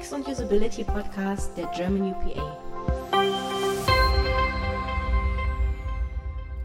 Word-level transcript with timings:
UX 0.00 0.12
und 0.12 0.26
Usability 0.26 0.84
Podcast 0.84 1.56
der 1.56 1.66
German 1.76 2.12
UPA. 2.12 2.58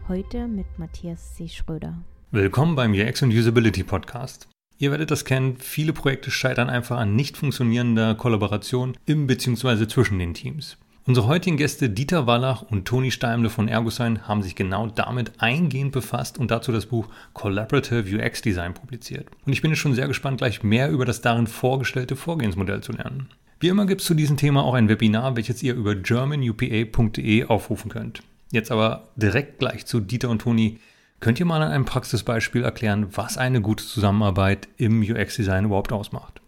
Heute 0.08 0.46
mit 0.48 0.66
Matthias 0.78 1.34
C. 1.34 1.48
Schröder. 1.48 1.98
Willkommen 2.30 2.76
beim 2.76 2.92
UX 2.92 3.22
und 3.22 3.32
Usability 3.32 3.84
Podcast. 3.84 4.48
Ihr 4.78 4.90
werdet 4.90 5.10
das 5.10 5.24
kennen, 5.24 5.56
viele 5.58 5.92
Projekte 5.92 6.30
scheitern 6.30 6.70
einfach 6.70 6.98
an 6.98 7.14
nicht 7.14 7.36
funktionierender 7.36 8.14
Kollaboration 8.14 8.96
im 9.06 9.26
bzw. 9.26 9.86
zwischen 9.86 10.18
den 10.18 10.34
Teams. 10.34 10.78
Unsere 11.08 11.28
heutigen 11.28 11.56
Gäste 11.56 11.88
Dieter 11.88 12.26
Wallach 12.26 12.62
und 12.62 12.84
Toni 12.84 13.12
Steimle 13.12 13.48
von 13.48 13.68
Ergosign 13.68 14.26
haben 14.26 14.42
sich 14.42 14.56
genau 14.56 14.88
damit 14.88 15.40
eingehend 15.40 15.92
befasst 15.92 16.36
und 16.36 16.50
dazu 16.50 16.72
das 16.72 16.86
Buch 16.86 17.06
Collaborative 17.32 18.16
UX 18.18 18.42
Design 18.42 18.74
publiziert. 18.74 19.28
Und 19.46 19.52
ich 19.52 19.62
bin 19.62 19.70
jetzt 19.70 19.78
schon 19.78 19.94
sehr 19.94 20.08
gespannt, 20.08 20.38
gleich 20.38 20.64
mehr 20.64 20.90
über 20.90 21.04
das 21.04 21.20
darin 21.20 21.46
vorgestellte 21.46 22.16
Vorgehensmodell 22.16 22.80
zu 22.80 22.90
lernen. 22.90 23.28
Wie 23.60 23.68
immer 23.68 23.86
gibt 23.86 24.00
es 24.00 24.06
zu 24.08 24.14
diesem 24.14 24.36
Thema 24.36 24.64
auch 24.64 24.74
ein 24.74 24.88
Webinar, 24.88 25.36
welches 25.36 25.62
ihr 25.62 25.76
über 25.76 25.94
germanupa.de 25.94 27.44
aufrufen 27.44 27.88
könnt. 27.88 28.24
Jetzt 28.50 28.72
aber 28.72 29.06
direkt 29.14 29.60
gleich 29.60 29.86
zu 29.86 30.00
Dieter 30.00 30.28
und 30.28 30.42
Toni. 30.42 30.80
Könnt 31.20 31.38
ihr 31.38 31.46
mal 31.46 31.62
an 31.62 31.70
einem 31.70 31.84
Praxisbeispiel 31.84 32.64
erklären, 32.64 33.06
was 33.12 33.38
eine 33.38 33.60
gute 33.60 33.84
Zusammenarbeit 33.84 34.66
im 34.76 35.02
UX-Design 35.02 35.66
überhaupt 35.66 35.92
ausmacht? 35.92 36.40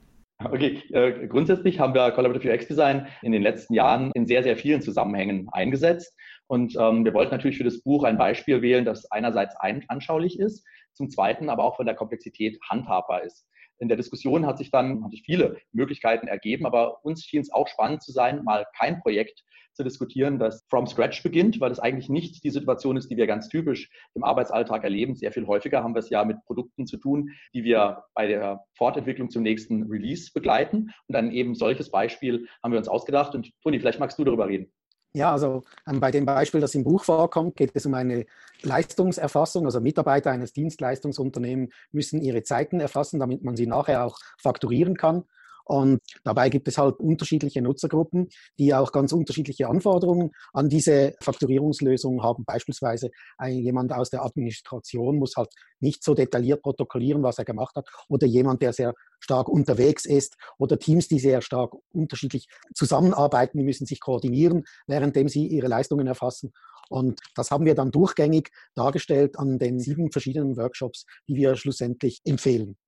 Okay, 0.45 0.83
äh, 0.93 1.27
grundsätzlich 1.27 1.81
haben 1.81 1.95
wir 1.95 2.13
Collaborative 2.13 2.55
UX 2.55 2.69
Design 2.69 3.09
in 3.23 3.33
den 3.33 3.43
letzten 3.43 3.75
Jahren 3.75 4.13
in 4.15 4.27
sehr, 4.27 4.45
sehr 4.45 4.57
vielen 4.57 4.83
Zusammenhängen 4.83 5.49
eingesetzt. 5.51 6.17
Und 6.47 6.77
ähm, 6.79 7.05
wir 7.05 7.13
wollten 7.13 7.33
natürlich 7.33 7.59
für 7.59 7.65
das 7.65 7.83
Buch 7.83 8.05
ein 8.05 8.19
Beispiel 8.19 8.63
wählen, 8.63 8.85
das 8.85 9.11
einerseits 9.11 9.57
ein 9.57 9.85
anschaulich 9.89 10.39
ist, 10.39 10.65
zum 10.93 11.11
Zweiten 11.11 11.51
aber 11.51 11.65
auch 11.65 11.77
von 11.77 11.87
der 11.87 11.97
Komplexität 11.97 12.57
handhabbar 12.69 13.25
ist. 13.25 13.49
In 13.79 13.89
der 13.89 13.97
Diskussion 13.97 14.47
hat 14.47 14.59
sich 14.59 14.71
dann 14.71 15.09
sich 15.11 15.23
viele 15.23 15.59
Möglichkeiten 15.73 16.27
ergeben, 16.27 16.67
aber 16.67 17.05
uns 17.05 17.25
schien 17.25 17.43
es 17.43 17.53
auch 17.53 17.69
spannend 17.69 18.03
zu 18.03 18.13
sein, 18.13 18.43
mal 18.45 18.67
kein 18.77 19.01
Projekt 19.01 19.45
zu 19.79 19.85
diskutieren, 19.85 20.41
das 20.41 20.67
from 20.69 20.87
scratch 20.87 21.23
beginnt, 21.23 21.61
weil 21.61 21.71
es 21.71 21.79
eigentlich 21.79 22.09
nicht 22.09 22.43
die 22.43 22.51
Situation 22.51 22.97
ist, 22.97 23.11
die 23.11 23.17
wir 23.17 23.29
ganz 23.29 23.49
typisch 23.49 23.89
im 24.15 24.25
Arbeitsalltag 24.25 24.83
erleben. 24.83 25.15
Sehr 25.15 25.31
viel 25.31 25.47
häufiger 25.47 25.85
haben 25.85 25.95
wir 25.95 26.01
es 26.01 26.11
ja 26.11 26.25
mit 26.25 26.45
Produkten 26.47 26.87
zu 26.87 26.97
tun, 26.97 27.31
die 27.55 27.63
wir 27.63 28.03
bei 28.15 28.27
der 28.27 28.65
Fortentwicklung 28.77 29.31
zum 29.31 29.45
nächsten 29.45 29.85
Release 29.85 30.33
begleiten. 30.35 30.91
Und 31.07 31.15
dann 31.15 31.31
eben 31.31 31.55
solches 31.55 31.93
Beispiel 31.93 32.49
haben 32.63 32.73
wir 32.73 32.79
uns 32.79 32.89
ausgedacht. 32.89 33.37
Und 33.37 33.53
Toni, 33.63 33.79
vielleicht 33.79 34.01
magst 34.01 34.19
du 34.19 34.25
darüber 34.25 34.49
reden. 34.49 34.73
Ja, 35.19 35.33
also 35.33 35.65
ähm, 35.89 35.99
bei 35.99 36.13
dem 36.13 36.25
Beispiel, 36.25 36.61
das 36.61 36.77
im 36.77 36.85
Buch 36.85 37.03
vorkommt, 37.03 37.57
geht 37.57 37.73
es 37.75 37.85
um 37.87 37.95
eine 37.95 38.25
Leistungserfassung. 38.63 39.65
Also 39.65 39.81
Mitarbeiter 39.81 40.31
eines 40.31 40.53
Dienstleistungsunternehmens 40.53 41.75
müssen 41.91 42.23
ihre 42.23 42.45
Zeiten 42.45 42.79
erfassen, 42.79 43.19
damit 43.19 43.43
man 43.43 43.57
sie 43.57 43.67
nachher 43.67 44.05
auch 44.05 44.21
fakturieren 44.41 44.97
kann. 44.97 45.25
Und 45.69 46.01
dabei 46.25 46.49
gibt 46.49 46.67
es 46.67 46.79
halt 46.79 46.99
unterschiedliche 46.99 47.61
Nutzergruppen, 47.61 48.29
die 48.59 48.75
auch 48.75 48.91
ganz 48.91 49.13
unterschiedliche 49.13 49.69
Anforderungen 49.69 50.31
an 50.55 50.71
diese 50.71 51.15
Fakturierungslösung 51.21 52.23
haben. 52.23 52.47
Beispielsweise 52.47 53.11
ein, 53.37 53.59
jemand 53.59 53.93
aus 53.93 54.09
der 54.09 54.25
Administration 54.25 55.19
muss 55.19 55.37
halt 55.37 55.51
nicht 55.81 56.03
so 56.03 56.15
detailliert 56.15 56.63
protokollieren, 56.63 57.23
was 57.23 57.39
er 57.39 57.45
gemacht 57.45 57.77
hat, 57.77 57.87
oder 58.09 58.27
jemand, 58.27 58.63
der 58.63 58.73
sehr 58.73 58.95
stark 59.21 59.49
unterwegs 59.49 60.07
ist, 60.07 60.37
oder 60.57 60.79
Teams, 60.79 61.07
die 61.07 61.19
sehr 61.19 61.43
stark 61.43 61.75
unterschiedlich 61.93 62.49
zusammenarbeiten, 62.75 63.59
die 63.59 63.65
müssen 63.65 63.87
sich 63.87 64.01
koordinieren, 64.01 64.65
währenddem 64.87 65.29
sie 65.29 65.47
ihre 65.49 65.69
Leistungen 65.69 66.07
erfassen. 66.07 66.55
Und 66.89 67.21
das 67.35 67.51
haben 67.51 67.67
wir 67.67 67.75
dann 67.75 67.91
durchgängig 67.91 68.49
dargestellt 68.75 69.39
an 69.39 69.59
den 69.59 69.79
sieben 69.79 70.11
verschiedenen 70.11 70.57
Workshops, 70.57 71.05
die 71.29 71.35
wir 71.35 71.57
schlussendlich 71.57 72.23
empfehlen. 72.25 72.79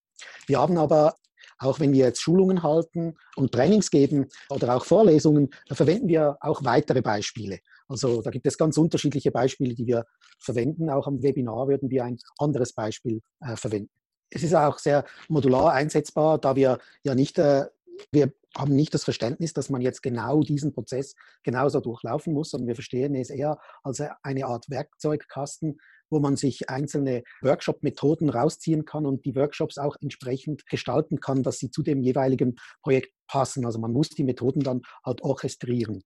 Wir 0.47 0.59
haben 0.59 0.79
aber 0.79 1.15
auch 1.61 1.79
wenn 1.79 1.93
wir 1.93 2.07
jetzt 2.07 2.23
Schulungen 2.23 2.63
halten 2.63 3.15
und 3.37 3.53
Trainings 3.53 3.91
geben 3.91 4.27
oder 4.49 4.75
auch 4.75 4.85
Vorlesungen, 4.85 5.51
da 5.69 5.75
verwenden 5.75 6.09
wir 6.09 6.39
auch 6.41 6.65
weitere 6.65 7.03
Beispiele. 7.03 7.61
Also 7.87 8.23
da 8.23 8.31
gibt 8.31 8.47
es 8.47 8.57
ganz 8.57 8.79
unterschiedliche 8.79 9.31
Beispiele, 9.31 9.75
die 9.75 9.87
wir 9.87 10.07
verwenden. 10.39 10.91
Auch 10.91 11.07
am 11.07 11.23
Webinar 11.23 11.69
würden 11.69 11.91
wir 11.91 12.05
ein 12.05 12.19
anderes 12.39 12.73
Beispiel 12.73 13.21
äh, 13.41 13.57
verwenden. 13.57 13.91
Es 14.31 14.43
ist 14.43 14.55
auch 14.55 14.79
sehr 14.79 15.05
modular 15.29 15.73
einsetzbar, 15.73 16.39
da 16.39 16.57
wir 16.57 16.79
ja 17.05 17.15
nicht, 17.15 17.39
äh, 17.39 17.67
wir 18.11 18.33
haben 18.57 18.75
nicht 18.75 18.95
das 18.95 19.05
Verständnis, 19.05 19.53
dass 19.53 19.71
man 19.71 19.83
jetzt 19.83 20.03
genau 20.03 20.41
diesen 20.41 20.73
Prozess 20.73 21.15
genauso 21.43 21.81
durchlaufen 21.81 22.33
muss, 22.33 22.51
sondern 22.51 22.69
wir 22.69 22.75
verstehen 22.75 23.15
es 23.15 23.31
eher 23.31 23.59
als 23.83 24.03
eine 24.23 24.47
Art 24.47 24.71
Werkzeugkasten, 24.71 25.79
wo 26.11 26.21
man 26.21 26.37
sich 26.37 26.69
einzelne 26.69 27.23
Workshop-Methoden 27.43 28.29
rausziehen 28.29 28.85
kann 28.85 29.07
und 29.07 29.25
die 29.25 29.35
Workshops 29.35 29.79
auch 29.79 29.97
entsprechend 30.01 30.67
gestalten 30.67 31.21
kann, 31.21 31.43
dass 31.43 31.59
sie 31.59 31.71
zu 31.71 31.83
dem 31.83 32.03
jeweiligen 32.03 32.57
Projekt 32.83 33.13
passen. 33.27 33.65
Also 33.65 33.79
man 33.79 33.93
muss 33.93 34.11
die 34.11 34.25
Methoden 34.25 34.61
dann 34.61 34.83
halt 35.05 35.23
orchestrieren. 35.23 36.03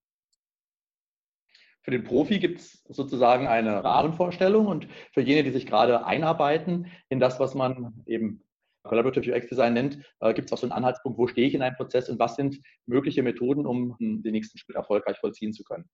Für 1.82 1.91
den 1.91 2.04
Profi 2.04 2.38
gibt 2.38 2.60
es 2.60 2.82
sozusagen 2.88 3.47
eine 3.47 3.84
Rahmenvorstellung 3.84 4.66
und 4.66 4.88
für 5.12 5.20
jene, 5.20 5.42
die 5.42 5.50
sich 5.50 5.66
gerade 5.66 6.06
einarbeiten 6.06 6.86
in 7.10 7.21
das, 7.21 7.38
was 7.41 7.54
man 7.54 8.03
eben 8.06 8.42
Collaborative 8.84 9.34
UX 9.34 9.48
Design 9.48 9.75
nennt, 9.75 9.98
äh, 10.21 10.32
gibt 10.34 10.48
es 10.48 10.53
auch 10.53 10.59
so 10.59 10.66
einen 10.66 10.72
Anhaltspunkt, 10.72 11.19
wo 11.19 11.26
stehe 11.26 11.47
ich 11.47 11.54
in 11.54 11.62
einem 11.62 11.76
Prozess 11.76 12.09
und 12.09 12.19
was 12.19 12.36
sind 12.36 12.60
mögliche 12.86 13.22
Methoden, 13.22 13.66
um 13.66 13.97
hm, 13.98 14.22
den 14.22 14.32
nächsten 14.32 14.59
Schritt 14.59 14.76
erfolgreich 14.76 15.19
vollziehen 15.19 15.53
zu 15.53 15.65
können. 15.65 15.86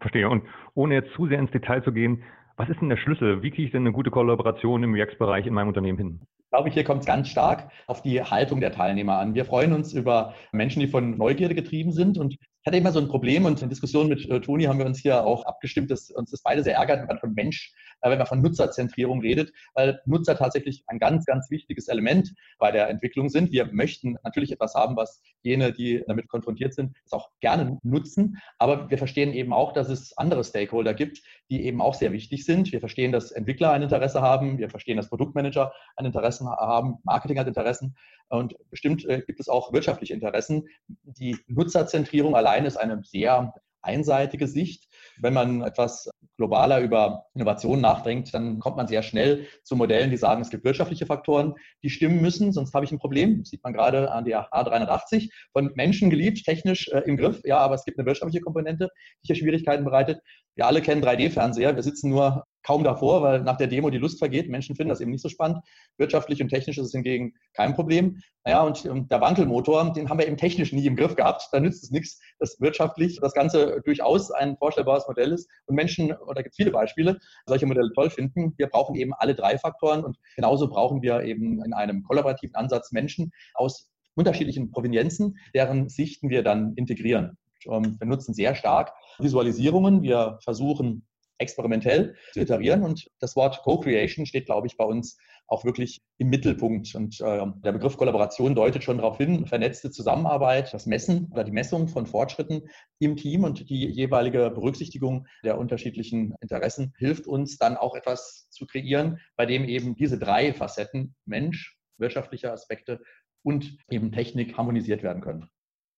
Verstehe. 0.00 0.28
Und 0.28 0.44
ohne 0.74 0.94
jetzt 0.94 1.12
zu 1.14 1.26
sehr 1.26 1.38
ins 1.38 1.50
Detail 1.50 1.82
zu 1.82 1.92
gehen, 1.92 2.22
was 2.60 2.68
ist 2.68 2.80
denn 2.82 2.90
der 2.90 2.98
Schlüssel? 2.98 3.42
Wie 3.42 3.50
kriege 3.50 3.62
ich 3.62 3.70
denn 3.70 3.84
eine 3.84 3.92
gute 3.92 4.10
Kollaboration 4.10 4.82
im 4.82 4.92
UX-Bereich 4.92 5.46
in 5.46 5.54
meinem 5.54 5.68
Unternehmen 5.68 5.96
hin? 5.96 6.20
Ich 6.36 6.50
glaube, 6.50 6.68
hier 6.68 6.84
kommt 6.84 7.00
es 7.00 7.06
ganz 7.06 7.28
stark 7.28 7.70
auf 7.86 8.02
die 8.02 8.22
Haltung 8.22 8.60
der 8.60 8.70
Teilnehmer 8.70 9.18
an. 9.18 9.34
Wir 9.34 9.46
freuen 9.46 9.72
uns 9.72 9.94
über 9.94 10.34
Menschen, 10.52 10.80
die 10.80 10.88
von 10.88 11.16
Neugierde 11.16 11.54
getrieben 11.54 11.90
sind 11.90 12.18
und 12.18 12.34
ich 12.34 12.66
hatte 12.66 12.76
immer 12.76 12.92
so 12.92 13.00
ein 13.00 13.08
Problem 13.08 13.46
und 13.46 13.62
in 13.62 13.70
Diskussion 13.70 14.08
mit 14.08 14.28
äh, 14.28 14.40
Toni 14.42 14.64
haben 14.64 14.78
wir 14.78 14.84
uns 14.84 14.98
hier 14.98 15.24
auch 15.24 15.46
abgestimmt, 15.46 15.90
dass 15.90 16.10
uns 16.10 16.32
das 16.32 16.42
beide 16.42 16.62
sehr 16.62 16.74
ärgert, 16.74 17.00
wenn 17.00 17.06
man 17.06 17.18
von 17.18 17.32
Mensch, 17.32 17.72
wenn 18.02 18.18
man 18.18 18.26
von 18.26 18.40
Nutzerzentrierung 18.40 19.20
redet, 19.20 19.52
weil 19.74 20.00
Nutzer 20.06 20.36
tatsächlich 20.36 20.84
ein 20.86 20.98
ganz, 20.98 21.26
ganz 21.26 21.50
wichtiges 21.50 21.88
Element 21.88 22.34
bei 22.58 22.70
der 22.70 22.88
Entwicklung 22.88 23.28
sind. 23.28 23.52
Wir 23.52 23.66
möchten 23.72 24.16
natürlich 24.24 24.52
etwas 24.52 24.74
haben, 24.74 24.96
was 24.96 25.22
jene, 25.42 25.72
die 25.72 26.02
damit 26.06 26.28
konfrontiert 26.28 26.74
sind, 26.74 26.96
es 27.04 27.12
auch 27.12 27.30
gerne 27.40 27.78
nutzen. 27.82 28.38
Aber 28.58 28.90
wir 28.90 28.98
verstehen 28.98 29.32
eben 29.32 29.52
auch, 29.52 29.72
dass 29.72 29.88
es 29.88 30.16
andere 30.16 30.44
Stakeholder 30.44 30.94
gibt, 30.94 31.22
die 31.50 31.64
eben 31.64 31.80
auch 31.80 31.94
sehr 31.94 32.12
wichtig 32.12 32.44
sind. 32.44 32.72
Wir 32.72 32.80
verstehen, 32.80 33.12
dass 33.12 33.32
Entwickler 33.32 33.72
ein 33.72 33.82
Interesse 33.82 34.22
haben. 34.22 34.58
Wir 34.58 34.70
verstehen, 34.70 34.96
dass 34.96 35.08
Produktmanager 35.08 35.72
ein 35.96 36.06
Interesse 36.06 36.44
haben. 36.46 36.98
Marketing 37.04 37.38
hat 37.38 37.46
Interessen. 37.46 37.96
Und 38.28 38.54
bestimmt 38.70 39.04
äh, 39.06 39.22
gibt 39.26 39.40
es 39.40 39.48
auch 39.48 39.72
wirtschaftliche 39.72 40.14
Interessen. 40.14 40.68
Die 40.88 41.36
Nutzerzentrierung 41.48 42.36
allein 42.36 42.64
ist 42.64 42.76
eine 42.76 43.02
sehr 43.04 43.52
einseitige 43.82 44.46
Sicht. 44.46 44.88
Wenn 45.18 45.34
man 45.34 45.62
etwas 45.62 46.10
globaler 46.40 46.80
über 46.80 47.26
Innovation 47.34 47.82
nachdenkt, 47.82 48.32
dann 48.32 48.60
kommt 48.60 48.78
man 48.78 48.88
sehr 48.88 49.02
schnell 49.02 49.46
zu 49.62 49.76
Modellen, 49.76 50.10
die 50.10 50.16
sagen, 50.16 50.40
es 50.40 50.48
gibt 50.48 50.64
wirtschaftliche 50.64 51.04
Faktoren, 51.04 51.54
die 51.82 51.90
stimmen 51.90 52.22
müssen, 52.22 52.50
sonst 52.52 52.72
habe 52.72 52.86
ich 52.86 52.92
ein 52.92 52.98
Problem. 52.98 53.40
Das 53.40 53.50
sieht 53.50 53.62
man 53.62 53.74
gerade 53.74 54.10
an 54.10 54.24
der 54.24 54.50
A380, 54.50 55.30
von 55.52 55.70
Menschen 55.74 56.08
geliebt, 56.08 56.42
technisch 56.44 56.88
äh, 56.88 57.00
im 57.00 57.18
Griff, 57.18 57.42
ja, 57.44 57.58
aber 57.58 57.74
es 57.74 57.84
gibt 57.84 57.98
eine 57.98 58.06
wirtschaftliche 58.06 58.42
Komponente, 58.42 58.88
die 59.22 59.26
hier 59.26 59.36
Schwierigkeiten 59.36 59.84
bereitet. 59.84 60.22
Wir 60.54 60.66
alle 60.66 60.80
kennen 60.80 61.04
3D-Fernseher, 61.04 61.76
wir 61.76 61.82
sitzen 61.82 62.08
nur 62.08 62.46
kaum 62.62 62.84
davor, 62.84 63.22
weil 63.22 63.42
nach 63.42 63.56
der 63.56 63.66
Demo 63.66 63.90
die 63.90 63.98
Lust 63.98 64.18
vergeht. 64.18 64.48
Menschen 64.48 64.76
finden 64.76 64.90
das 64.90 65.00
eben 65.00 65.10
nicht 65.10 65.22
so 65.22 65.28
spannend. 65.28 65.58
Wirtschaftlich 65.96 66.42
und 66.42 66.48
technisch 66.48 66.78
ist 66.78 66.86
es 66.86 66.92
hingegen 66.92 67.34
kein 67.54 67.74
Problem. 67.74 68.20
Naja, 68.44 68.62
und, 68.62 68.84
der 69.10 69.20
Wankelmotor, 69.20 69.92
den 69.92 70.08
haben 70.08 70.18
wir 70.18 70.26
eben 70.26 70.36
technisch 70.36 70.72
nie 70.72 70.86
im 70.86 70.96
Griff 70.96 71.16
gehabt. 71.16 71.48
Da 71.52 71.60
nützt 71.60 71.84
es 71.84 71.90
nichts, 71.90 72.20
dass 72.38 72.60
wirtschaftlich 72.60 73.18
das 73.20 73.34
Ganze 73.34 73.80
durchaus 73.84 74.30
ein 74.30 74.56
vorstellbares 74.56 75.06
Modell 75.06 75.32
ist 75.32 75.48
und 75.66 75.74
Menschen, 75.74 76.12
und 76.12 76.36
da 76.36 76.42
gibt 76.42 76.52
es 76.52 76.56
viele 76.56 76.70
Beispiele, 76.70 77.18
solche 77.46 77.66
Modelle 77.66 77.90
toll 77.94 78.10
finden. 78.10 78.54
Wir 78.56 78.68
brauchen 78.68 78.96
eben 78.96 79.12
alle 79.14 79.34
drei 79.34 79.58
Faktoren 79.58 80.04
und 80.04 80.18
genauso 80.36 80.68
brauchen 80.68 81.02
wir 81.02 81.22
eben 81.22 81.62
in 81.64 81.72
einem 81.72 82.02
kollaborativen 82.02 82.54
Ansatz 82.54 82.92
Menschen 82.92 83.32
aus 83.54 83.90
unterschiedlichen 84.14 84.70
Provenienzen, 84.70 85.38
deren 85.54 85.88
Sichten 85.88 86.30
wir 86.30 86.42
dann 86.42 86.74
integrieren. 86.74 87.36
Wir 87.64 88.06
nutzen 88.06 88.32
sehr 88.32 88.54
stark 88.54 88.92
Visualisierungen. 89.18 90.02
Wir 90.02 90.38
versuchen 90.42 91.06
experimentell 91.40 92.14
zu 92.32 92.40
iterieren. 92.40 92.82
Und 92.82 93.10
das 93.18 93.36
Wort 93.36 93.62
Co-Creation 93.62 94.26
steht, 94.26 94.46
glaube 94.46 94.66
ich, 94.66 94.76
bei 94.76 94.84
uns 94.84 95.16
auch 95.46 95.64
wirklich 95.64 96.00
im 96.18 96.28
Mittelpunkt. 96.28 96.94
Und 96.94 97.20
äh, 97.20 97.44
der 97.64 97.72
Begriff 97.72 97.96
Kollaboration 97.96 98.54
deutet 98.54 98.84
schon 98.84 98.98
darauf 98.98 99.16
hin, 99.16 99.46
vernetzte 99.46 99.90
Zusammenarbeit, 99.90 100.72
das 100.72 100.86
Messen 100.86 101.28
oder 101.32 101.44
die 101.44 101.50
Messung 101.50 101.88
von 101.88 102.06
Fortschritten 102.06 102.68
im 103.00 103.16
Team 103.16 103.44
und 103.44 103.68
die 103.68 103.86
jeweilige 103.88 104.50
Berücksichtigung 104.50 105.26
der 105.42 105.58
unterschiedlichen 105.58 106.34
Interessen 106.40 106.94
hilft 106.98 107.26
uns 107.26 107.58
dann 107.58 107.76
auch 107.76 107.94
etwas 107.94 108.46
zu 108.50 108.66
kreieren, 108.66 109.18
bei 109.36 109.46
dem 109.46 109.64
eben 109.64 109.96
diese 109.96 110.18
drei 110.18 110.52
Facetten 110.52 111.14
Mensch, 111.24 111.76
wirtschaftliche 111.98 112.52
Aspekte 112.52 113.00
und 113.42 113.76
eben 113.90 114.12
Technik 114.12 114.56
harmonisiert 114.56 115.02
werden 115.02 115.22
können. 115.22 115.50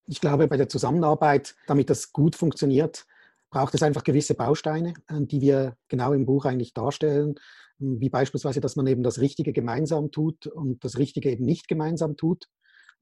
Ich 0.06 0.20
glaube, 0.20 0.48
bei 0.48 0.56
der 0.56 0.68
Zusammenarbeit, 0.68 1.54
damit 1.66 1.90
das 1.90 2.12
gut 2.12 2.34
funktioniert, 2.34 3.06
braucht 3.52 3.74
es 3.74 3.82
einfach 3.82 4.02
gewisse 4.02 4.34
Bausteine, 4.34 4.94
äh, 5.08 5.20
die 5.20 5.40
wir 5.40 5.76
genau 5.88 6.12
im 6.12 6.26
Buch 6.26 6.46
eigentlich 6.46 6.74
darstellen, 6.74 7.36
wie 7.78 8.08
beispielsweise, 8.08 8.60
dass 8.60 8.76
man 8.76 8.86
eben 8.86 9.02
das 9.02 9.20
Richtige 9.20 9.52
gemeinsam 9.52 10.10
tut 10.10 10.46
und 10.46 10.84
das 10.84 10.98
Richtige 10.98 11.30
eben 11.30 11.44
nicht 11.44 11.68
gemeinsam 11.68 12.16
tut. 12.16 12.48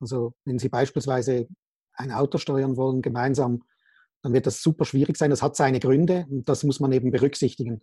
Also 0.01 0.35
wenn 0.45 0.59
Sie 0.59 0.69
beispielsweise 0.69 1.49
ein 1.95 2.13
Auto 2.13 2.39
steuern 2.39 2.77
wollen, 2.77 3.03
gemeinsam, 3.03 3.63
dann 4.23 4.33
wird 4.33 4.47
das 4.47 4.63
super 4.63 4.85
schwierig 4.85 5.17
sein. 5.17 5.31
Das 5.31 5.43
hat 5.43 5.57
seine 5.57 5.81
Gründe 5.81 6.27
und 6.29 6.49
das 6.49 6.65
muss 6.65 6.81
man 6.81 6.93
eben 6.93 7.11
berücksichtigen, 7.11 7.83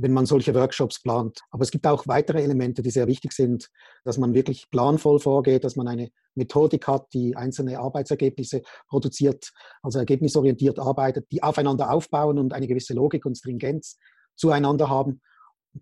wenn 0.00 0.12
man 0.12 0.26
solche 0.26 0.54
Workshops 0.54 1.02
plant. 1.02 1.40
Aber 1.50 1.64
es 1.64 1.72
gibt 1.72 1.86
auch 1.86 2.06
weitere 2.06 2.42
Elemente, 2.42 2.82
die 2.82 2.90
sehr 2.90 3.08
wichtig 3.08 3.32
sind, 3.32 3.68
dass 4.04 4.16
man 4.16 4.32
wirklich 4.32 4.70
planvoll 4.70 5.18
vorgeht, 5.18 5.64
dass 5.64 5.74
man 5.74 5.88
eine 5.88 6.10
Methodik 6.36 6.86
hat, 6.86 7.12
die 7.12 7.34
einzelne 7.34 7.80
Arbeitsergebnisse 7.80 8.62
produziert, 8.88 9.50
also 9.82 9.98
ergebnisorientiert 9.98 10.78
arbeitet, 10.78 11.26
die 11.32 11.42
aufeinander 11.42 11.90
aufbauen 11.90 12.38
und 12.38 12.52
eine 12.52 12.68
gewisse 12.68 12.94
Logik 12.94 13.26
und 13.26 13.36
Stringenz 13.36 13.98
zueinander 14.36 14.88
haben. 14.88 15.20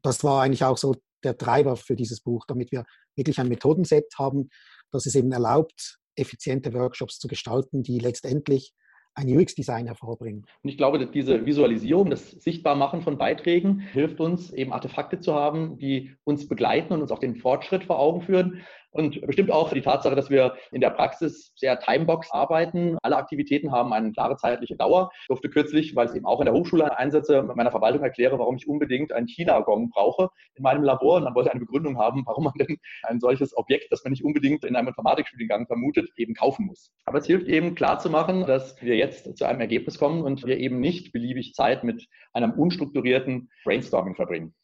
Das 0.02 0.24
war 0.24 0.42
eigentlich 0.42 0.64
auch 0.64 0.78
so 0.78 0.96
der 1.22 1.36
Treiber 1.36 1.76
für 1.76 1.94
dieses 1.94 2.22
Buch, 2.22 2.46
damit 2.48 2.72
wir 2.72 2.84
wirklich 3.16 3.38
ein 3.38 3.48
Methodenset 3.48 4.06
haben, 4.18 4.48
das 4.92 5.04
es 5.04 5.14
eben 5.14 5.30
erlaubt, 5.30 5.98
effiziente 6.14 6.72
Workshops 6.72 7.18
zu 7.18 7.28
gestalten, 7.28 7.82
die 7.82 7.98
letztendlich 7.98 8.72
ein 9.16 9.28
UX-Design 9.28 9.86
hervorbringen. 9.86 10.46
Und 10.62 10.70
ich 10.70 10.76
glaube, 10.76 10.98
dass 10.98 11.10
diese 11.10 11.46
Visualisierung, 11.46 12.10
das 12.10 12.30
Sichtbarmachen 12.30 13.00
von 13.00 13.16
Beiträgen 13.16 13.80
hilft 13.80 14.20
uns, 14.20 14.52
eben 14.52 14.72
Artefakte 14.72 15.20
zu 15.20 15.34
haben, 15.34 15.78
die 15.78 16.14
uns 16.24 16.46
begleiten 16.48 16.92
und 16.92 17.00
uns 17.00 17.10
auch 17.10 17.18
den 17.18 17.36
Fortschritt 17.36 17.84
vor 17.84 17.98
Augen 17.98 18.20
führen. 18.20 18.60
Und 18.96 19.20
bestimmt 19.26 19.50
auch 19.50 19.72
die 19.72 19.82
Tatsache, 19.82 20.14
dass 20.14 20.30
wir 20.30 20.56
in 20.72 20.80
der 20.80 20.90
Praxis 20.90 21.52
sehr 21.56 21.78
Timebox 21.78 22.30
arbeiten. 22.30 22.96
Alle 23.02 23.16
Aktivitäten 23.16 23.72
haben 23.72 23.92
eine 23.92 24.12
klare 24.12 24.36
zeitliche 24.36 24.76
Dauer. 24.76 25.10
Ich 25.20 25.26
durfte 25.28 25.50
kürzlich, 25.50 25.94
weil 25.94 26.06
es 26.06 26.14
eben 26.14 26.26
auch 26.26 26.40
in 26.40 26.46
der 26.46 26.54
Hochschule 26.54 26.96
Einsätze 26.98 27.42
meiner 27.42 27.70
Verwaltung 27.70 28.02
erkläre, 28.02 28.38
warum 28.38 28.56
ich 28.56 28.66
unbedingt 28.66 29.12
einen 29.12 29.28
China-Gong 29.28 29.90
brauche 29.90 30.30
in 30.54 30.62
meinem 30.62 30.82
Labor. 30.82 31.16
Und 31.16 31.24
man 31.24 31.34
wollte 31.34 31.50
eine 31.50 31.60
Begründung 31.60 31.98
haben, 31.98 32.22
warum 32.26 32.44
man 32.44 32.54
denn 32.58 32.78
ein 33.02 33.20
solches 33.20 33.56
Objekt, 33.56 33.86
das 33.90 34.02
man 34.04 34.12
nicht 34.12 34.24
unbedingt 34.24 34.64
in 34.64 34.76
einem 34.76 34.88
Informatikstudiengang 34.88 35.66
vermutet, 35.66 36.08
eben 36.16 36.34
kaufen 36.34 36.66
muss. 36.66 36.90
Aber 37.04 37.18
es 37.18 37.26
hilft 37.26 37.48
eben 37.48 37.74
klarzumachen, 37.74 38.46
dass 38.46 38.80
wir 38.80 38.96
jetzt 38.96 39.36
zu 39.36 39.44
einem 39.44 39.60
Ergebnis 39.60 39.98
kommen 39.98 40.22
und 40.22 40.46
wir 40.46 40.58
eben 40.58 40.80
nicht 40.80 41.12
beliebig 41.12 41.54
Zeit 41.54 41.84
mit 41.84 42.06
einem 42.32 42.52
unstrukturierten 42.52 43.50
Brainstorming 43.64 44.14
verbringen. 44.14 44.54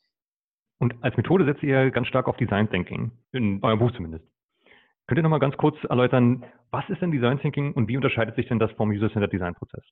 Und 0.82 0.96
als 1.00 1.17
Methode 1.17 1.44
setzt 1.44 1.62
ihr 1.62 1.93
ganz 1.93 2.08
stark 2.08 2.26
auf 2.26 2.37
Design 2.37 2.69
Thinking, 2.69 3.12
in 3.31 3.62
eurem 3.62 3.79
Buch 3.79 3.93
zumindest. 3.93 4.25
Könnt 5.06 5.17
ihr 5.17 5.23
nochmal 5.23 5.38
ganz 5.38 5.56
kurz 5.56 5.76
erläutern, 5.88 6.44
was 6.73 6.82
ist 6.88 7.00
denn 7.00 7.12
Design 7.12 7.38
Thinking 7.38 7.73
und 7.73 7.87
wie 7.87 7.96
unterscheidet 7.96 8.34
sich 8.34 8.49
denn 8.49 8.58
das 8.58 8.73
vom 8.73 8.90
User-Centered 8.90 9.32
Design 9.32 9.55
Prozess? 9.55 9.84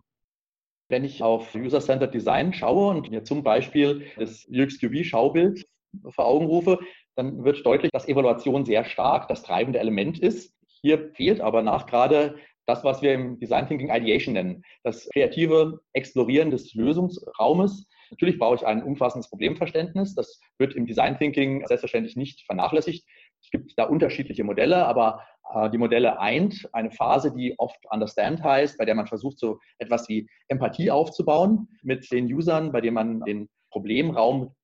Wenn 0.89 1.05
ich 1.05 1.23
auf 1.23 1.55
User-Centered 1.55 2.13
Design 2.13 2.53
schaue 2.53 2.91
und 2.91 3.09
mir 3.09 3.23
zum 3.23 3.45
Beispiel 3.45 4.05
das 4.17 4.49
UXQB-Schaubild 4.49 5.65
vor 6.09 6.27
Augen 6.27 6.47
rufe, 6.47 6.81
dann 7.15 7.45
wird 7.45 7.65
deutlich, 7.65 7.93
dass 7.93 8.09
Evaluation 8.09 8.65
sehr 8.65 8.85
stark 8.85 9.29
das 9.29 9.45
treibende 9.45 9.79
Element 9.79 10.19
ist. 10.19 10.57
Hier 10.83 11.13
fehlt 11.15 11.41
aber 11.41 11.63
nach 11.63 11.87
gerade 11.87 12.35
das, 12.67 12.83
was 12.83 13.01
wir 13.01 13.15
im 13.15 13.39
Design 13.39 13.69
Thinking 13.69 13.95
Ideation 13.95 14.33
nennen, 14.35 14.65
das 14.83 15.09
kreative 15.13 15.83
Explorieren 15.93 16.51
des 16.51 16.75
Lösungsraumes, 16.75 17.87
Natürlich 18.11 18.39
brauche 18.39 18.57
ich 18.57 18.67
ein 18.67 18.83
umfassendes 18.83 19.29
Problemverständnis. 19.29 20.15
Das 20.15 20.41
wird 20.59 20.75
im 20.75 20.87
Design 20.87 21.17
Thinking 21.17 21.67
selbstverständlich 21.67 22.17
nicht 22.17 22.45
vernachlässigt. 22.47 23.07
Es 23.43 23.51
gibt 23.51 23.73
da 23.79 23.85
unterschiedliche 23.85 24.45
Modelle, 24.45 24.85
aber 24.87 25.25
äh, 25.55 25.71
die 25.71 25.79
Modelle 25.79 26.19
eint 26.19 26.69
eine 26.73 26.91
Phase, 26.91 27.33
die 27.33 27.55
oft 27.59 27.79
Understand 27.91 28.43
heißt, 28.43 28.79
bei 28.79 28.85
der 28.85 28.95
man 28.95 29.07
versucht, 29.07 29.39
so 29.39 29.59
etwas 29.79 30.09
wie 30.09 30.29
Empathie 30.49 30.91
aufzubauen 30.91 31.69
mit 31.83 32.11
den 32.13 32.33
Usern, 32.33 32.73
bei 32.73 32.81
dem 32.81 32.95
man 32.95 33.21
den 33.21 33.49
Problemraum 33.71 34.55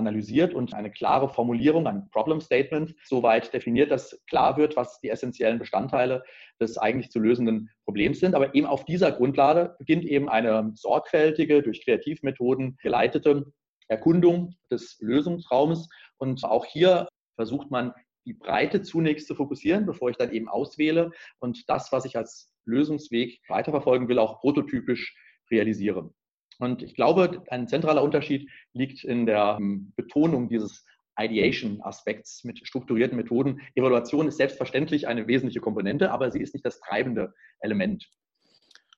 analysiert 0.00 0.54
und 0.54 0.74
eine 0.74 0.90
klare 0.90 1.28
Formulierung, 1.28 1.86
ein 1.86 2.10
Problem 2.10 2.40
Statement 2.40 2.94
soweit 3.04 3.52
definiert, 3.52 3.92
dass 3.92 4.20
klar 4.26 4.56
wird, 4.56 4.76
was 4.76 4.98
die 5.00 5.10
essentiellen 5.10 5.60
Bestandteile 5.60 6.24
des 6.60 6.78
eigentlich 6.78 7.10
zu 7.10 7.20
lösenden 7.20 7.70
Problems 7.84 8.18
sind. 8.18 8.34
Aber 8.34 8.54
eben 8.54 8.66
auf 8.66 8.84
dieser 8.84 9.12
Grundlage 9.12 9.76
beginnt 9.78 10.04
eben 10.04 10.28
eine 10.28 10.72
sorgfältige, 10.74 11.62
durch 11.62 11.84
Kreativmethoden 11.84 12.78
geleitete 12.82 13.52
Erkundung 13.88 14.56
des 14.70 14.98
Lösungsraumes. 15.00 15.88
Und 16.18 16.42
auch 16.44 16.64
hier 16.64 17.06
versucht 17.36 17.70
man, 17.70 17.92
die 18.26 18.34
Breite 18.34 18.82
zunächst 18.82 19.26
zu 19.26 19.34
fokussieren, 19.34 19.86
bevor 19.86 20.10
ich 20.10 20.16
dann 20.16 20.32
eben 20.32 20.48
auswähle 20.48 21.10
und 21.38 21.68
das, 21.68 21.92
was 21.92 22.04
ich 22.04 22.16
als 22.16 22.52
Lösungsweg 22.64 23.40
weiterverfolgen 23.48 24.08
will, 24.08 24.18
auch 24.18 24.40
prototypisch 24.40 25.16
realisiere. 25.50 26.10
Und 26.60 26.82
ich 26.82 26.94
glaube, 26.94 27.42
ein 27.48 27.66
zentraler 27.66 28.02
Unterschied 28.02 28.48
liegt 28.74 29.02
in 29.02 29.26
der 29.26 29.56
ähm, 29.58 29.92
Betonung 29.96 30.48
dieses 30.48 30.84
Ideation-Aspekts 31.18 32.44
mit 32.44 32.66
strukturierten 32.66 33.16
Methoden. 33.16 33.60
Evaluation 33.74 34.28
ist 34.28 34.36
selbstverständlich 34.36 35.08
eine 35.08 35.26
wesentliche 35.26 35.60
Komponente, 35.60 36.10
aber 36.10 36.30
sie 36.30 36.40
ist 36.40 36.54
nicht 36.54 36.64
das 36.64 36.78
treibende 36.80 37.34
Element. 37.60 38.08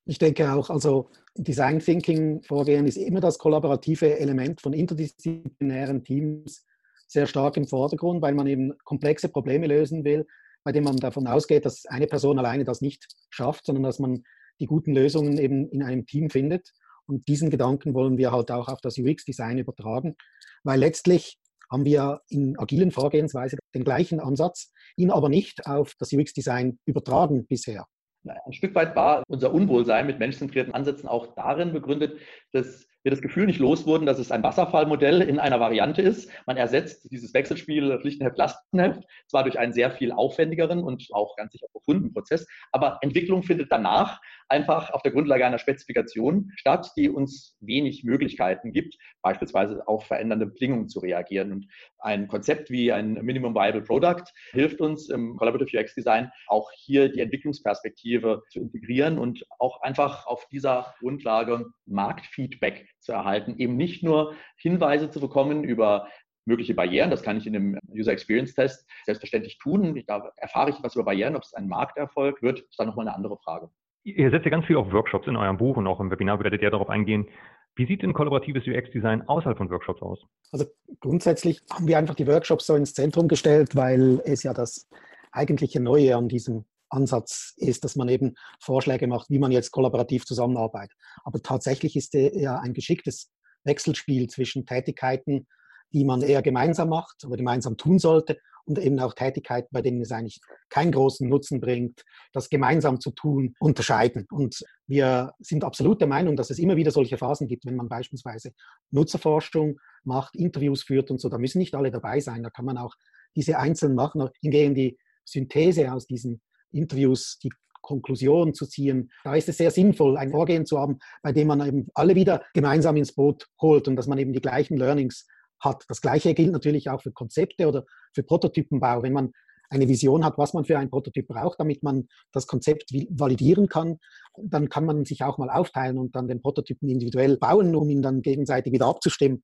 Ich 0.05 0.19
denke 0.19 0.51
auch, 0.51 0.69
also 0.69 1.09
Design 1.35 1.79
Thinking 1.79 2.43
Vorgehen 2.43 2.85
ist 2.85 2.97
immer 2.97 3.21
das 3.21 3.37
kollaborative 3.37 4.19
Element 4.19 4.61
von 4.61 4.73
interdisziplinären 4.73 6.03
Teams 6.03 6.65
sehr 7.07 7.27
stark 7.27 7.55
im 7.55 7.67
Vordergrund, 7.67 8.21
weil 8.21 8.33
man 8.33 8.47
eben 8.47 8.73
komplexe 8.83 9.29
Probleme 9.29 9.67
lösen 9.67 10.03
will, 10.03 10.27
bei 10.63 10.73
denen 10.73 10.85
man 10.85 10.97
davon 10.97 11.27
ausgeht, 11.27 11.65
dass 11.65 11.85
eine 11.85 12.07
Person 12.07 12.39
alleine 12.39 12.65
das 12.65 12.81
nicht 12.81 13.07
schafft, 13.29 13.65
sondern 13.65 13.83
dass 13.83 13.99
man 13.99 14.23
die 14.59 14.65
guten 14.65 14.93
Lösungen 14.93 15.37
eben 15.37 15.69
in 15.69 15.83
einem 15.83 16.05
Team 16.05 16.29
findet. 16.29 16.73
Und 17.07 17.27
diesen 17.27 17.49
Gedanken 17.49 17.93
wollen 17.93 18.17
wir 18.17 18.31
halt 18.31 18.51
auch 18.51 18.67
auf 18.67 18.81
das 18.81 18.97
UX-Design 18.97 19.57
übertragen, 19.57 20.15
weil 20.63 20.79
letztlich 20.79 21.37
haben 21.71 21.85
wir 21.85 22.21
in 22.29 22.57
agilen 22.59 22.91
Vorgehensweise 22.91 23.57
den 23.73 23.83
gleichen 23.83 24.19
Ansatz, 24.19 24.71
ihn 24.95 25.11
aber 25.11 25.29
nicht 25.29 25.65
auf 25.65 25.93
das 25.97 26.13
UX-Design 26.13 26.79
übertragen 26.85 27.47
bisher. 27.47 27.85
Ein 28.25 28.53
Stück 28.53 28.73
weit 28.75 28.95
war 28.95 29.23
unser 29.27 29.53
Unwohlsein 29.53 30.07
mit 30.07 30.19
menschzentrierten 30.19 30.73
Ansätzen 30.73 31.09
auch 31.09 31.35
darin 31.35 31.73
begründet, 31.73 32.19
dass 32.51 32.85
wir 33.03 33.11
das 33.11 33.21
Gefühl 33.21 33.45
nicht 33.45 33.59
los 33.59 33.85
wurden, 33.85 34.05
dass 34.05 34.19
es 34.19 34.31
ein 34.31 34.43
Wasserfallmodell 34.43 35.21
in 35.21 35.39
einer 35.39 35.59
Variante 35.59 36.01
ist. 36.01 36.31
Man 36.45 36.57
ersetzt 36.57 37.11
dieses 37.11 37.33
Wechselspiel 37.33 37.99
Pflichtenheft, 37.99 38.37
Lastenheft 38.37 39.03
zwar 39.27 39.43
durch 39.43 39.59
einen 39.59 39.73
sehr 39.73 39.91
viel 39.91 40.11
aufwendigeren 40.11 40.83
und 40.83 41.07
auch 41.11 41.35
ganz 41.35 41.51
sicher 41.51 41.67
profunden 41.71 42.13
Prozess, 42.13 42.47
aber 42.71 42.97
Entwicklung 43.01 43.43
findet 43.43 43.71
danach 43.71 44.21
einfach 44.47 44.91
auf 44.91 45.01
der 45.01 45.11
Grundlage 45.11 45.45
einer 45.45 45.59
Spezifikation 45.59 46.51
statt, 46.55 46.91
die 46.95 47.09
uns 47.09 47.57
wenig 47.59 48.03
Möglichkeiten 48.03 48.71
gibt, 48.71 48.97
beispielsweise 49.21 49.87
auf 49.87 50.05
verändernde 50.05 50.45
Bedingungen 50.45 50.87
zu 50.87 50.99
reagieren. 50.99 51.51
Und 51.51 51.67
ein 51.99 52.27
Konzept 52.27 52.69
wie 52.69 52.91
ein 52.91 53.13
Minimum 53.13 53.55
Viable 53.55 53.81
Product 53.81 54.23
hilft 54.51 54.79
uns 54.79 55.09
im 55.09 55.35
Collaborative 55.37 55.79
UX 55.79 55.95
Design 55.95 56.31
auch 56.47 56.71
hier 56.75 57.11
die 57.11 57.21
Entwicklungsperspektive 57.21 58.43
zu 58.49 58.59
integrieren 58.59 59.17
und 59.17 59.43
auch 59.59 59.81
einfach 59.81 60.27
auf 60.27 60.47
dieser 60.49 60.93
Grundlage 60.99 61.65
Marktfeedback 61.85 62.92
zu 63.03 63.11
erhalten, 63.11 63.55
eben 63.57 63.77
nicht 63.77 64.03
nur 64.03 64.33
Hinweise 64.57 65.09
zu 65.09 65.19
bekommen 65.19 65.63
über 65.63 66.07
mögliche 66.45 66.73
Barrieren. 66.73 67.09
Das 67.09 67.23
kann 67.23 67.37
ich 67.37 67.47
in 67.47 67.53
dem 67.53 67.79
User 67.93 68.11
Experience 68.11 68.53
Test 68.53 68.87
selbstverständlich 69.05 69.57
tun. 69.59 70.01
Da 70.07 70.31
erfahre 70.37 70.71
ich 70.71 70.83
was 70.83 70.95
über 70.95 71.05
Barrieren. 71.05 71.35
Ob 71.35 71.43
es 71.43 71.53
ein 71.53 71.67
Markterfolg 71.67 72.41
wird, 72.41 72.59
ist 72.59 72.79
dann 72.79 72.87
nochmal 72.87 73.07
eine 73.07 73.15
andere 73.15 73.37
Frage. 73.37 73.69
Ihr 74.03 74.29
setzt 74.31 74.45
ja 74.45 74.51
ganz 74.51 74.65
viel 74.65 74.75
auf 74.75 74.91
Workshops 74.91 75.27
in 75.27 75.37
eurem 75.37 75.57
Buch 75.57 75.77
und 75.77 75.87
auch 75.87 75.99
im 75.99 76.11
Webinar 76.11 76.43
werdet 76.43 76.61
ihr 76.61 76.71
darauf 76.71 76.89
eingehen. 76.89 77.27
Wie 77.75 77.87
sieht 77.87 78.03
denn 78.03 78.13
kollaboratives 78.13 78.67
UX-Design 78.67 79.27
außerhalb 79.27 79.57
von 79.57 79.69
Workshops 79.69 80.01
aus? 80.01 80.19
Also 80.51 80.65
grundsätzlich 80.99 81.61
haben 81.71 81.87
wir 81.87 81.97
einfach 81.97 82.13
die 82.13 82.27
Workshops 82.27 82.67
so 82.67 82.75
ins 82.75 82.93
Zentrum 82.93 83.27
gestellt, 83.27 83.75
weil 83.75 84.21
es 84.25 84.43
ja 84.43 84.53
das 84.53 84.89
eigentliche 85.31 85.79
Neue 85.79 86.15
an 86.15 86.27
diesem 86.27 86.65
Ansatz 86.93 87.53
ist, 87.57 87.83
dass 87.83 87.95
man 87.95 88.07
eben 88.09 88.35
Vorschläge 88.59 89.07
macht, 89.07 89.29
wie 89.29 89.39
man 89.39 89.51
jetzt 89.51 89.71
kollaborativ 89.71 90.25
zusammenarbeitet. 90.25 90.97
Aber 91.23 91.41
tatsächlich 91.41 91.95
ist 91.95 92.15
er 92.15 92.37
ja 92.37 92.59
ein 92.59 92.73
geschicktes 92.73 93.31
Wechselspiel 93.63 94.29
zwischen 94.29 94.65
Tätigkeiten, 94.65 95.47
die 95.93 96.05
man 96.05 96.21
eher 96.21 96.41
gemeinsam 96.41 96.89
macht 96.89 97.23
oder 97.25 97.37
gemeinsam 97.37 97.77
tun 97.77 97.99
sollte 97.99 98.39
und 98.65 98.79
eben 98.79 98.99
auch 98.99 99.13
Tätigkeiten, 99.13 99.69
bei 99.71 99.81
denen 99.81 100.01
es 100.01 100.11
eigentlich 100.11 100.39
keinen 100.69 100.91
großen 100.91 101.27
Nutzen 101.27 101.59
bringt, 101.59 102.03
das 102.31 102.49
gemeinsam 102.49 102.99
zu 102.99 103.11
tun, 103.11 103.55
unterscheiden. 103.59 104.25
Und 104.31 104.63
wir 104.87 105.33
sind 105.39 105.63
absolut 105.63 105.99
der 106.01 106.07
Meinung, 106.07 106.35
dass 106.35 106.49
es 106.49 106.59
immer 106.59 106.75
wieder 106.75 106.91
solche 106.91 107.17
Phasen 107.17 107.47
gibt, 107.47 107.65
wenn 107.65 107.75
man 107.75 107.89
beispielsweise 107.89 108.53
Nutzerforschung 108.91 109.79
macht, 110.03 110.35
Interviews 110.35 110.83
führt 110.83 111.11
und 111.11 111.19
so, 111.19 111.29
da 111.29 111.37
müssen 111.37 111.59
nicht 111.59 111.75
alle 111.75 111.91
dabei 111.91 112.19
sein, 112.19 112.43
da 112.43 112.49
kann 112.49 112.65
man 112.65 112.77
auch 112.77 112.95
diese 113.35 113.57
einzeln 113.57 113.95
machen. 113.95 114.29
Hingegen 114.41 114.75
die 114.75 114.97
Synthese 115.25 115.91
aus 115.91 116.07
diesen 116.07 116.41
Interviews, 116.73 117.39
die 117.39 117.51
Konklusion 117.81 118.53
zu 118.53 118.65
ziehen. 118.65 119.11
Da 119.23 119.35
ist 119.35 119.49
es 119.49 119.57
sehr 119.57 119.71
sinnvoll, 119.71 120.17
ein 120.17 120.31
Vorgehen 120.31 120.65
zu 120.65 120.79
haben, 120.79 120.99
bei 121.21 121.31
dem 121.31 121.47
man 121.47 121.65
eben 121.65 121.87
alle 121.93 122.15
wieder 122.15 122.43
gemeinsam 122.53 122.95
ins 122.95 123.13
Boot 123.13 123.47
holt 123.61 123.87
und 123.87 123.95
dass 123.95 124.07
man 124.07 124.17
eben 124.17 124.33
die 124.33 124.41
gleichen 124.41 124.77
Learnings 124.77 125.27
hat. 125.59 125.83
Das 125.87 126.01
Gleiche 126.01 126.33
gilt 126.33 126.51
natürlich 126.51 126.89
auch 126.89 127.01
für 127.01 127.11
Konzepte 127.11 127.67
oder 127.67 127.85
für 128.13 128.23
Prototypenbau. 128.23 129.03
Wenn 129.03 129.13
man 129.13 129.31
eine 129.69 129.87
Vision 129.87 130.23
hat, 130.23 130.37
was 130.37 130.53
man 130.53 130.65
für 130.65 130.77
ein 130.77 130.89
Prototyp 130.89 131.27
braucht, 131.27 131.59
damit 131.59 131.83
man 131.83 132.07
das 132.31 132.47
Konzept 132.47 132.91
validieren 132.91 133.67
kann, 133.67 133.97
dann 134.37 134.69
kann 134.69 134.85
man 134.85 135.05
sich 135.05 135.23
auch 135.23 135.37
mal 135.37 135.49
aufteilen 135.49 135.97
und 135.97 136.15
dann 136.15 136.27
den 136.27 136.41
Prototypen 136.41 136.89
individuell 136.89 137.37
bauen, 137.37 137.75
um 137.75 137.89
ihn 137.89 138.01
dann 138.01 138.21
gegenseitig 138.21 138.71
wieder 138.71 138.87
abzustimmen. 138.87 139.43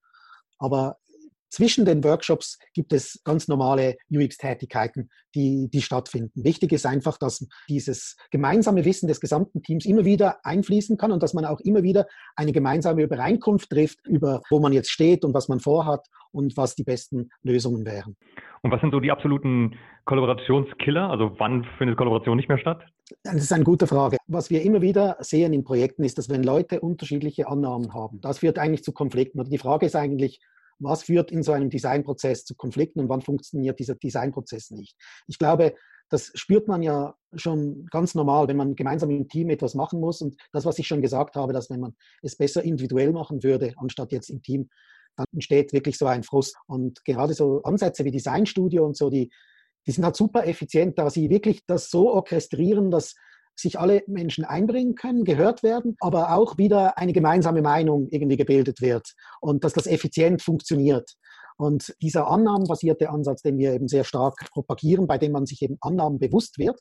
Aber 0.59 0.97
zwischen 1.49 1.85
den 1.85 2.03
Workshops 2.03 2.59
gibt 2.73 2.93
es 2.93 3.21
ganz 3.23 3.47
normale 3.47 3.97
UX-Tätigkeiten, 4.11 5.09
die, 5.35 5.69
die 5.69 5.81
stattfinden. 5.81 6.43
Wichtig 6.43 6.71
ist 6.71 6.85
einfach, 6.85 7.17
dass 7.17 7.47
dieses 7.67 8.17
gemeinsame 8.31 8.85
Wissen 8.85 9.07
des 9.07 9.19
gesamten 9.19 9.61
Teams 9.61 9.85
immer 9.85 10.05
wieder 10.05 10.37
einfließen 10.43 10.97
kann 10.97 11.11
und 11.11 11.23
dass 11.23 11.33
man 11.33 11.45
auch 11.45 11.59
immer 11.59 11.83
wieder 11.83 12.05
eine 12.35 12.51
gemeinsame 12.51 13.03
Übereinkunft 13.03 13.69
trifft 13.69 14.05
über, 14.07 14.41
wo 14.49 14.59
man 14.59 14.73
jetzt 14.73 14.91
steht 14.91 15.25
und 15.25 15.33
was 15.33 15.47
man 15.47 15.59
vorhat 15.59 16.07
und 16.31 16.55
was 16.57 16.75
die 16.75 16.83
besten 16.83 17.29
Lösungen 17.43 17.85
wären. 17.85 18.15
Und 18.61 18.71
was 18.71 18.81
sind 18.81 18.91
so 18.91 18.99
die 18.99 19.11
absoluten 19.11 19.75
Kollaborationskiller? 20.05 21.09
Also 21.09 21.31
wann 21.37 21.65
findet 21.77 21.97
Kollaboration 21.97 22.35
nicht 22.37 22.49
mehr 22.49 22.57
statt? 22.57 22.81
Das 23.23 23.35
ist 23.35 23.53
eine 23.53 23.63
gute 23.63 23.87
Frage. 23.87 24.17
Was 24.27 24.49
wir 24.49 24.61
immer 24.61 24.81
wieder 24.81 25.17
sehen 25.19 25.53
in 25.53 25.63
Projekten 25.63 26.03
ist, 26.03 26.17
dass 26.17 26.29
wenn 26.29 26.43
Leute 26.43 26.81
unterschiedliche 26.81 27.47
Annahmen 27.47 27.93
haben, 27.93 28.21
das 28.21 28.39
führt 28.39 28.59
eigentlich 28.59 28.83
zu 28.83 28.91
Konflikten. 28.91 29.39
Oder 29.39 29.49
die 29.49 29.57
Frage 29.57 29.85
ist 29.85 29.95
eigentlich, 29.95 30.41
was 30.79 31.03
führt 31.03 31.31
in 31.31 31.43
so 31.43 31.51
einem 31.51 31.69
Designprozess 31.69 32.45
zu 32.45 32.55
Konflikten 32.55 32.99
und 32.99 33.09
wann 33.09 33.21
funktioniert 33.21 33.79
dieser 33.79 33.95
Designprozess 33.95 34.71
nicht? 34.71 34.95
Ich 35.27 35.37
glaube, 35.37 35.75
das 36.09 36.31
spürt 36.33 36.67
man 36.67 36.81
ja 36.81 37.15
schon 37.35 37.85
ganz 37.91 38.15
normal, 38.15 38.47
wenn 38.47 38.57
man 38.57 38.75
gemeinsam 38.75 39.11
im 39.11 39.27
Team 39.27 39.49
etwas 39.49 39.75
machen 39.75 39.99
muss. 39.99 40.21
Und 40.21 40.35
das, 40.51 40.65
was 40.65 40.79
ich 40.79 40.87
schon 40.87 41.01
gesagt 41.01 41.35
habe, 41.35 41.53
dass 41.53 41.69
wenn 41.69 41.79
man 41.79 41.95
es 42.23 42.35
besser 42.35 42.63
individuell 42.63 43.11
machen 43.11 43.43
würde, 43.43 43.73
anstatt 43.77 44.11
jetzt 44.11 44.29
im 44.29 44.41
Team, 44.41 44.69
dann 45.15 45.25
entsteht 45.33 45.71
wirklich 45.71 45.97
so 45.97 46.07
ein 46.07 46.23
Frust. 46.23 46.55
Und 46.65 47.03
gerade 47.05 47.33
so 47.33 47.61
Ansätze 47.63 48.05
wie 48.05 48.11
Designstudio 48.11 48.85
und 48.85 48.97
so, 48.97 49.09
die, 49.09 49.31
die 49.85 49.91
sind 49.91 50.03
halt 50.03 50.15
super 50.15 50.47
effizient, 50.47 50.97
da 50.97 51.09
sie 51.09 51.29
wirklich 51.29 51.65
das 51.67 51.91
so 51.91 52.11
orchestrieren, 52.11 52.89
dass 52.89 53.15
sich 53.59 53.79
alle 53.79 54.03
Menschen 54.07 54.45
einbringen 54.45 54.95
können, 54.95 55.23
gehört 55.23 55.63
werden, 55.63 55.95
aber 55.99 56.35
auch 56.35 56.57
wieder 56.57 56.97
eine 56.97 57.13
gemeinsame 57.13 57.61
Meinung 57.61 58.07
irgendwie 58.09 58.37
gebildet 58.37 58.81
wird 58.81 59.13
und 59.41 59.63
dass 59.63 59.73
das 59.73 59.87
effizient 59.87 60.41
funktioniert. 60.41 61.13
Und 61.57 61.93
dieser 62.01 62.27
annahmenbasierte 62.27 63.09
Ansatz, 63.09 63.41
den 63.41 63.57
wir 63.57 63.73
eben 63.73 63.87
sehr 63.87 64.05
stark 64.05 64.49
propagieren, 64.51 65.07
bei 65.07 65.17
dem 65.17 65.33
man 65.33 65.45
sich 65.45 65.61
eben 65.61 65.77
Annahmen 65.81 66.17
bewusst 66.19 66.57
wird, 66.57 66.79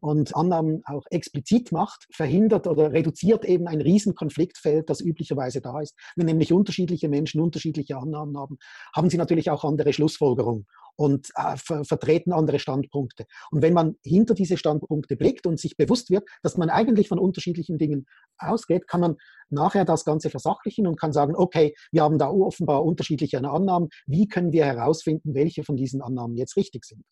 und 0.00 0.34
Annahmen 0.36 0.82
auch 0.84 1.04
explizit 1.10 1.72
macht, 1.72 2.06
verhindert 2.12 2.66
oder 2.66 2.92
reduziert 2.92 3.44
eben 3.44 3.66
ein 3.66 3.80
Riesenkonfliktfeld, 3.80 4.88
das 4.88 5.00
üblicherweise 5.00 5.60
da 5.60 5.80
ist. 5.80 5.94
Wenn 6.16 6.26
nämlich 6.26 6.52
unterschiedliche 6.52 7.08
Menschen 7.08 7.40
unterschiedliche 7.40 7.96
Annahmen 7.96 8.38
haben, 8.38 8.58
haben 8.94 9.10
sie 9.10 9.16
natürlich 9.16 9.50
auch 9.50 9.64
andere 9.64 9.92
Schlussfolgerungen 9.92 10.66
und 10.98 11.30
äh, 11.36 11.56
ver 11.56 11.84
vertreten 11.84 12.32
andere 12.32 12.58
Standpunkte. 12.58 13.24
Und 13.50 13.62
wenn 13.62 13.72
man 13.72 13.96
hinter 14.04 14.34
diese 14.34 14.56
Standpunkte 14.56 15.16
blickt 15.16 15.46
und 15.46 15.58
sich 15.60 15.76
bewusst 15.76 16.10
wird, 16.10 16.28
dass 16.42 16.56
man 16.56 16.70
eigentlich 16.70 17.08
von 17.08 17.20
unterschiedlichen 17.20 17.78
Dingen 17.78 18.06
ausgeht, 18.36 18.88
kann 18.88 19.00
man 19.00 19.16
nachher 19.48 19.84
das 19.84 20.04
Ganze 20.04 20.28
versachlichen 20.28 20.86
und 20.86 20.98
kann 20.98 21.12
sagen, 21.12 21.34
okay, 21.36 21.74
wir 21.92 22.02
haben 22.02 22.18
da 22.18 22.28
offenbar 22.28 22.84
unterschiedliche 22.84 23.38
Annahmen. 23.38 23.88
Wie 24.06 24.26
können 24.26 24.52
wir 24.52 24.66
herausfinden, 24.66 25.34
welche 25.34 25.62
von 25.62 25.76
diesen 25.76 26.02
Annahmen 26.02 26.36
jetzt 26.36 26.56
richtig 26.56 26.84
sind? 26.84 27.04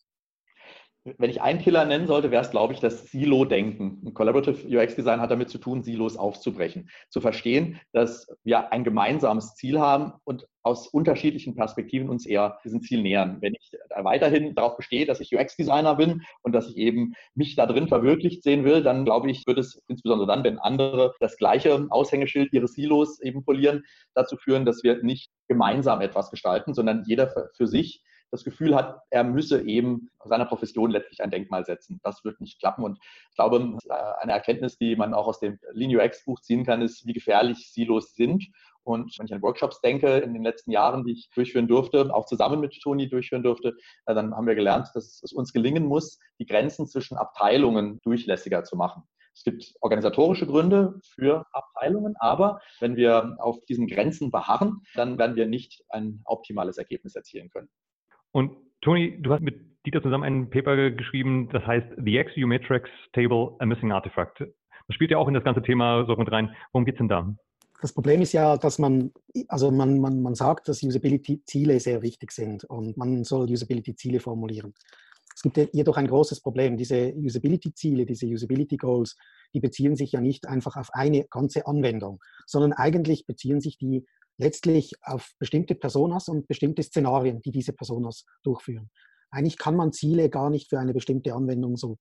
Wenn 1.19 1.31
ich 1.31 1.41
einen 1.41 1.61
Killer 1.61 1.85
nennen 1.85 2.07
sollte, 2.07 2.31
wäre 2.31 2.43
es, 2.43 2.51
glaube 2.51 2.73
ich, 2.73 2.81
das 2.81 3.11
Silo-Denken. 3.11 4.13
Collaborative 4.15 4.67
UX-Design 4.67 5.21
hat 5.21 5.31
damit 5.31 5.51
zu 5.51 5.59
tun, 5.59 5.83
Silos 5.83 6.17
aufzubrechen. 6.17 6.91
Zu 7.11 7.21
verstehen, 7.21 7.81
dass 7.93 8.27
wir 8.45 8.73
ein 8.73 8.85
gemeinsames 8.85 9.55
Ziel 9.55 9.79
haben 9.79 10.13
und 10.25 10.47
aus 10.63 10.89
unterschiedlichen 10.89 11.55
Perspektiven 11.55 12.09
uns 12.09 12.27
eher 12.27 12.59
diesem 12.65 12.83
Ziel 12.83 13.03
nähern. 13.03 13.39
Wenn 13.41 13.55
ich 13.55 13.71
weiterhin 13.97 14.55
darauf 14.57 14.77
bestehe, 14.77 15.07
dass 15.07 15.21
ich 15.21 15.33
UX-Designer 15.33 15.95
bin 15.95 16.23
und 16.43 16.53
dass 16.53 16.69
ich 16.69 16.77
eben 16.77 17.15
mich 17.35 17.55
da 17.55 17.67
drin 17.67 17.87
verwirklicht 17.87 18.43
sehen 18.43 18.65
will, 18.65 18.83
dann 18.83 19.05
glaube 19.05 19.31
ich, 19.31 19.47
wird 19.47 19.59
es 19.59 19.81
insbesondere 19.87 20.27
dann, 20.27 20.43
wenn 20.43 20.59
andere 20.59 21.15
das 21.21 21.37
gleiche 21.37 21.87
Aushängeschild 21.91 22.53
ihres 22.53 22.73
Silos 22.73 23.21
eben 23.21 23.45
polieren, 23.45 23.85
dazu 24.15 24.37
führen, 24.37 24.65
dass 24.65 24.83
wir 24.83 25.03
nicht 25.05 25.31
gemeinsam 25.47 26.01
etwas 26.01 26.31
gestalten, 26.31 26.75
sondern 26.75 27.05
jeder 27.07 27.33
für 27.57 27.67
sich 27.69 28.03
das 28.31 28.45
Gefühl 28.45 28.75
hat, 28.75 29.03
er 29.11 29.25
müsse 29.25 29.63
eben 29.63 30.11
seiner 30.25 30.47
Profession 30.47 30.91
letztlich 30.91 31.23
ein 31.23 31.31
Denkmal 31.31 31.65
setzen. 31.65 32.01
Das 32.03 32.25
wird 32.25 32.41
nicht 32.41 32.59
klappen. 32.59 32.85
Und 32.85 32.99
ich 33.31 33.37
glaube, 33.37 33.79
eine 34.21 34.33
Erkenntnis, 34.33 34.79
die 34.79 34.97
man 34.97 35.15
auch 35.15 35.27
aus 35.27 35.41
dem 35.41 35.59
Lean 35.73 35.95
UX 35.95 36.25
Buch 36.25 36.41
ziehen 36.41 36.65
kann, 36.65 36.83
ist, 36.83 37.07
wie 37.07 37.13
gefährlich 37.13 37.73
Silos 37.73 38.15
sind. 38.15 38.47
Und 38.83 39.19
wenn 39.19 39.27
ich 39.27 39.35
an 39.35 39.43
Workshops 39.43 39.81
denke, 39.81 40.19
in 40.19 40.33
den 40.33 40.45
letzten 40.45 40.71
Jahren, 40.71 41.05
die 41.05 41.13
ich 41.13 41.29
durchführen 41.35 41.67
durfte, 41.67 42.15
auch 42.15 42.27
zusammen 42.27 42.61
mit 42.61 42.81
Toni 42.81 43.09
durchführen 43.09 43.43
durfte, 43.43 43.77
äh, 44.07 44.15
dann 44.15 44.35
haben 44.35 44.47
wir 44.47 44.55
gelernt, 44.55 44.91
dass 44.95 45.21
es 45.25 45.33
uns 45.33 45.53
gelingen 45.53 45.87
muss, 45.87 46.21
die 46.39 46.47
Grenzen 46.47 46.87
zwischen 46.87 47.17
Abteilungen 47.17 48.01
durchlässiger 48.03 48.63
zu 48.63 48.77
machen. 48.77 49.03
Es 49.35 49.43
gibt 49.43 49.75
organisatorische 49.81 50.47
Gründe 50.47 50.99
für 51.03 51.45
Abteilungen, 51.53 52.15
aber 52.21 52.61
wenn 52.81 52.97
wir 52.97 53.37
auf 53.39 53.59
diesen 53.67 53.87
Grenzen 53.87 54.31
beharren, 54.31 54.83
dann 54.95 55.19
werden 55.19 55.37
wir 55.37 55.47
nicht 55.47 55.85
ein 55.91 56.23
optimales 56.25 56.79
Ergebnis 56.79 57.17
erzielen 57.17 57.51
können. 57.51 57.69
Und 58.37 58.51
Toni, 58.83 59.17
du 59.23 59.33
hast 59.33 59.41
mit 59.41 59.59
Dieter 59.87 60.03
zusammen 60.03 60.25
ein 60.25 60.51
Paper 60.51 60.91
geschrieben, 60.91 61.49
das 61.55 61.67
heißt 61.67 61.87
The 61.97 62.23
XU 62.23 62.47
Matrix 62.47 62.91
Table, 63.15 63.57
a 63.61 63.65
Missing 63.65 63.93
Artifact. 63.93 64.41
Das 64.41 64.95
spielt 64.95 65.11
ja 65.11 65.17
auch 65.17 65.27
in 65.27 65.33
das 65.33 65.43
ganze 65.43 65.63
Thema 65.63 66.05
so 66.07 66.15
mit 66.17 66.31
rein. 66.31 66.55
Worum 66.71 66.85
geht 66.85 66.97
es 66.97 66.99
denn 66.99 67.09
da? 67.09 67.35
Das 67.81 67.95
Problem 67.95 68.21
ist 68.21 68.35
ja, 68.35 68.59
dass 68.59 68.79
man, 68.79 69.11
also 69.49 69.71
man, 69.71 70.01
man, 70.01 70.21
man 70.21 70.35
sagt, 70.35 70.69
dass 70.69 70.83
Usability-Ziele 70.83 71.81
sehr 71.81 72.03
wichtig 72.03 72.31
sind 72.31 72.65
und 72.65 72.99
man 72.99 73.25
soll 73.25 73.51
Usability-Ziele 73.51 74.21
formulieren. 74.21 74.75
Es 75.35 75.41
gibt 75.41 75.57
jedoch 75.73 75.97
ein 75.97 76.07
großes 76.07 76.43
Problem. 76.43 76.77
Diese 76.77 77.15
Usability-Ziele, 77.15 78.05
diese 78.05 78.27
Usability-Goals, 78.27 79.17
die 79.55 79.61
beziehen 79.61 79.97
sich 79.97 80.13
ja 80.13 80.21
nicht 80.21 80.47
einfach 80.47 80.77
auf 80.77 80.91
eine 80.93 81.25
ganze 81.31 81.67
Anwendung, 81.67 82.21
sondern 82.45 82.75
eigentlich 82.75 83.25
beziehen 83.25 83.63
sich 83.63 83.79
die 83.79 84.05
letztlich 84.39 84.93
auf 85.03 85.31
bestimmte 85.39 85.75
Personas 85.75 86.29
und 86.29 86.47
bestimmte 86.47 86.83
Szenarien, 86.83 87.41
die 87.43 87.51
diese 87.51 87.73
Personas 87.73 88.25
durchführen. 88.43 88.91
Eigentlich 89.31 89.59
kann 89.59 89.77
man 89.77 89.93
Ziele 89.93 90.31
gar 90.31 90.51
nicht 90.51 90.69
für 90.69 90.79
eine 90.79 90.95
bestimmte 90.95 91.35
Anwendung 91.35 91.77
so 91.77 91.97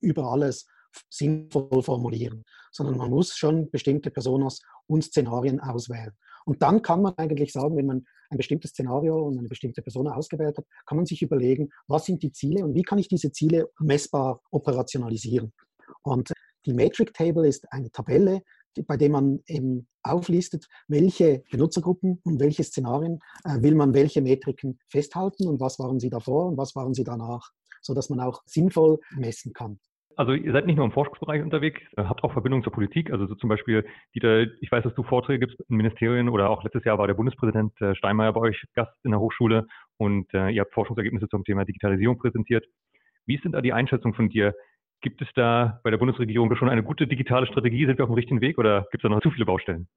über 0.00 0.30
alles 0.30 0.66
sinnvoll 1.10 1.82
formulieren, 1.82 2.44
sondern 2.72 2.96
man 2.96 3.10
muss 3.10 3.36
schon 3.36 3.70
bestimmte 3.70 4.10
Personas 4.10 4.60
und 4.86 5.04
Szenarien 5.04 5.60
auswählen. 5.60 6.12
Und 6.44 6.62
dann 6.62 6.80
kann 6.80 7.02
man 7.02 7.14
eigentlich 7.16 7.52
sagen, 7.52 7.76
wenn 7.76 7.86
man 7.86 8.04
ein 8.30 8.36
bestimmtes 8.36 8.70
Szenario 8.70 9.20
und 9.20 9.38
eine 9.38 9.48
bestimmte 9.48 9.82
Person 9.82 10.08
ausgewählt 10.08 10.58
hat, 10.58 10.64
kann 10.86 10.96
man 10.96 11.06
sich 11.06 11.22
überlegen, 11.22 11.70
was 11.88 12.06
sind 12.06 12.22
die 12.22 12.32
Ziele 12.32 12.64
und 12.64 12.74
wie 12.74 12.82
kann 12.82 12.98
ich 12.98 13.08
diese 13.08 13.32
Ziele 13.32 13.68
messbar 13.80 14.40
operationalisieren. 14.50 15.52
Und 16.02 16.32
die 16.64 16.72
Metric 16.72 17.14
Table 17.14 17.46
ist 17.48 17.70
eine 17.72 17.90
Tabelle, 17.90 18.42
bei 18.86 18.96
dem 18.96 19.12
man 19.12 19.40
eben 19.46 19.88
auflistet, 20.02 20.66
welche 20.88 21.42
Benutzergruppen 21.50 22.20
und 22.24 22.40
welche 22.40 22.64
Szenarien 22.64 23.18
äh, 23.44 23.62
will 23.62 23.74
man 23.74 23.94
welche 23.94 24.22
Metriken 24.22 24.78
festhalten 24.88 25.48
und 25.48 25.60
was 25.60 25.78
waren 25.78 26.00
sie 26.00 26.10
davor 26.10 26.46
und 26.46 26.56
was 26.56 26.74
waren 26.76 26.94
sie 26.94 27.04
danach, 27.04 27.50
sodass 27.82 28.10
man 28.10 28.20
auch 28.20 28.42
sinnvoll 28.46 28.98
messen 29.16 29.52
kann. 29.52 29.78
Also 30.16 30.32
ihr 30.32 30.50
seid 30.52 30.64
nicht 30.64 30.76
nur 30.76 30.86
im 30.86 30.92
Forschungsbereich 30.92 31.42
unterwegs, 31.42 31.82
habt 31.96 32.24
auch 32.24 32.32
Verbindungen 32.32 32.64
zur 32.64 32.72
Politik. 32.72 33.12
Also 33.12 33.26
so 33.26 33.34
zum 33.34 33.50
Beispiel, 33.50 33.84
Dieter, 34.14 34.46
ich 34.62 34.72
weiß, 34.72 34.82
dass 34.82 34.94
du 34.94 35.02
Vorträge 35.02 35.46
gibst 35.46 35.60
in 35.68 35.76
Ministerien 35.76 36.30
oder 36.30 36.48
auch 36.48 36.64
letztes 36.64 36.84
Jahr 36.84 36.96
war 36.96 37.06
der 37.06 37.14
Bundespräsident 37.14 37.78
äh, 37.82 37.94
Steinmeier 37.94 38.32
bei 38.32 38.40
euch 38.40 38.64
Gast 38.74 38.96
in 39.04 39.10
der 39.10 39.20
Hochschule 39.20 39.66
und 39.98 40.32
äh, 40.32 40.48
ihr 40.48 40.62
habt 40.62 40.72
Forschungsergebnisse 40.72 41.28
zum 41.28 41.44
Thema 41.44 41.66
Digitalisierung 41.66 42.16
präsentiert. 42.16 42.64
Wie 43.26 43.36
denn 43.36 43.52
da 43.52 43.60
die 43.60 43.74
Einschätzung 43.74 44.14
von 44.14 44.30
dir? 44.30 44.54
Gibt 45.00 45.22
es 45.22 45.28
da 45.34 45.80
bei 45.84 45.90
der 45.90 45.98
Bundesregierung 45.98 46.54
schon 46.56 46.68
eine 46.68 46.82
gute 46.82 47.06
digitale 47.06 47.46
Strategie? 47.46 47.86
Sind 47.86 47.98
wir 47.98 48.04
auf 48.04 48.10
dem 48.10 48.14
richtigen 48.14 48.40
Weg 48.40 48.58
oder 48.58 48.82
gibt 48.90 49.02
es 49.02 49.02
da 49.02 49.08
noch 49.08 49.20
zu 49.20 49.30
viele 49.30 49.46
Baustellen? 49.46 49.88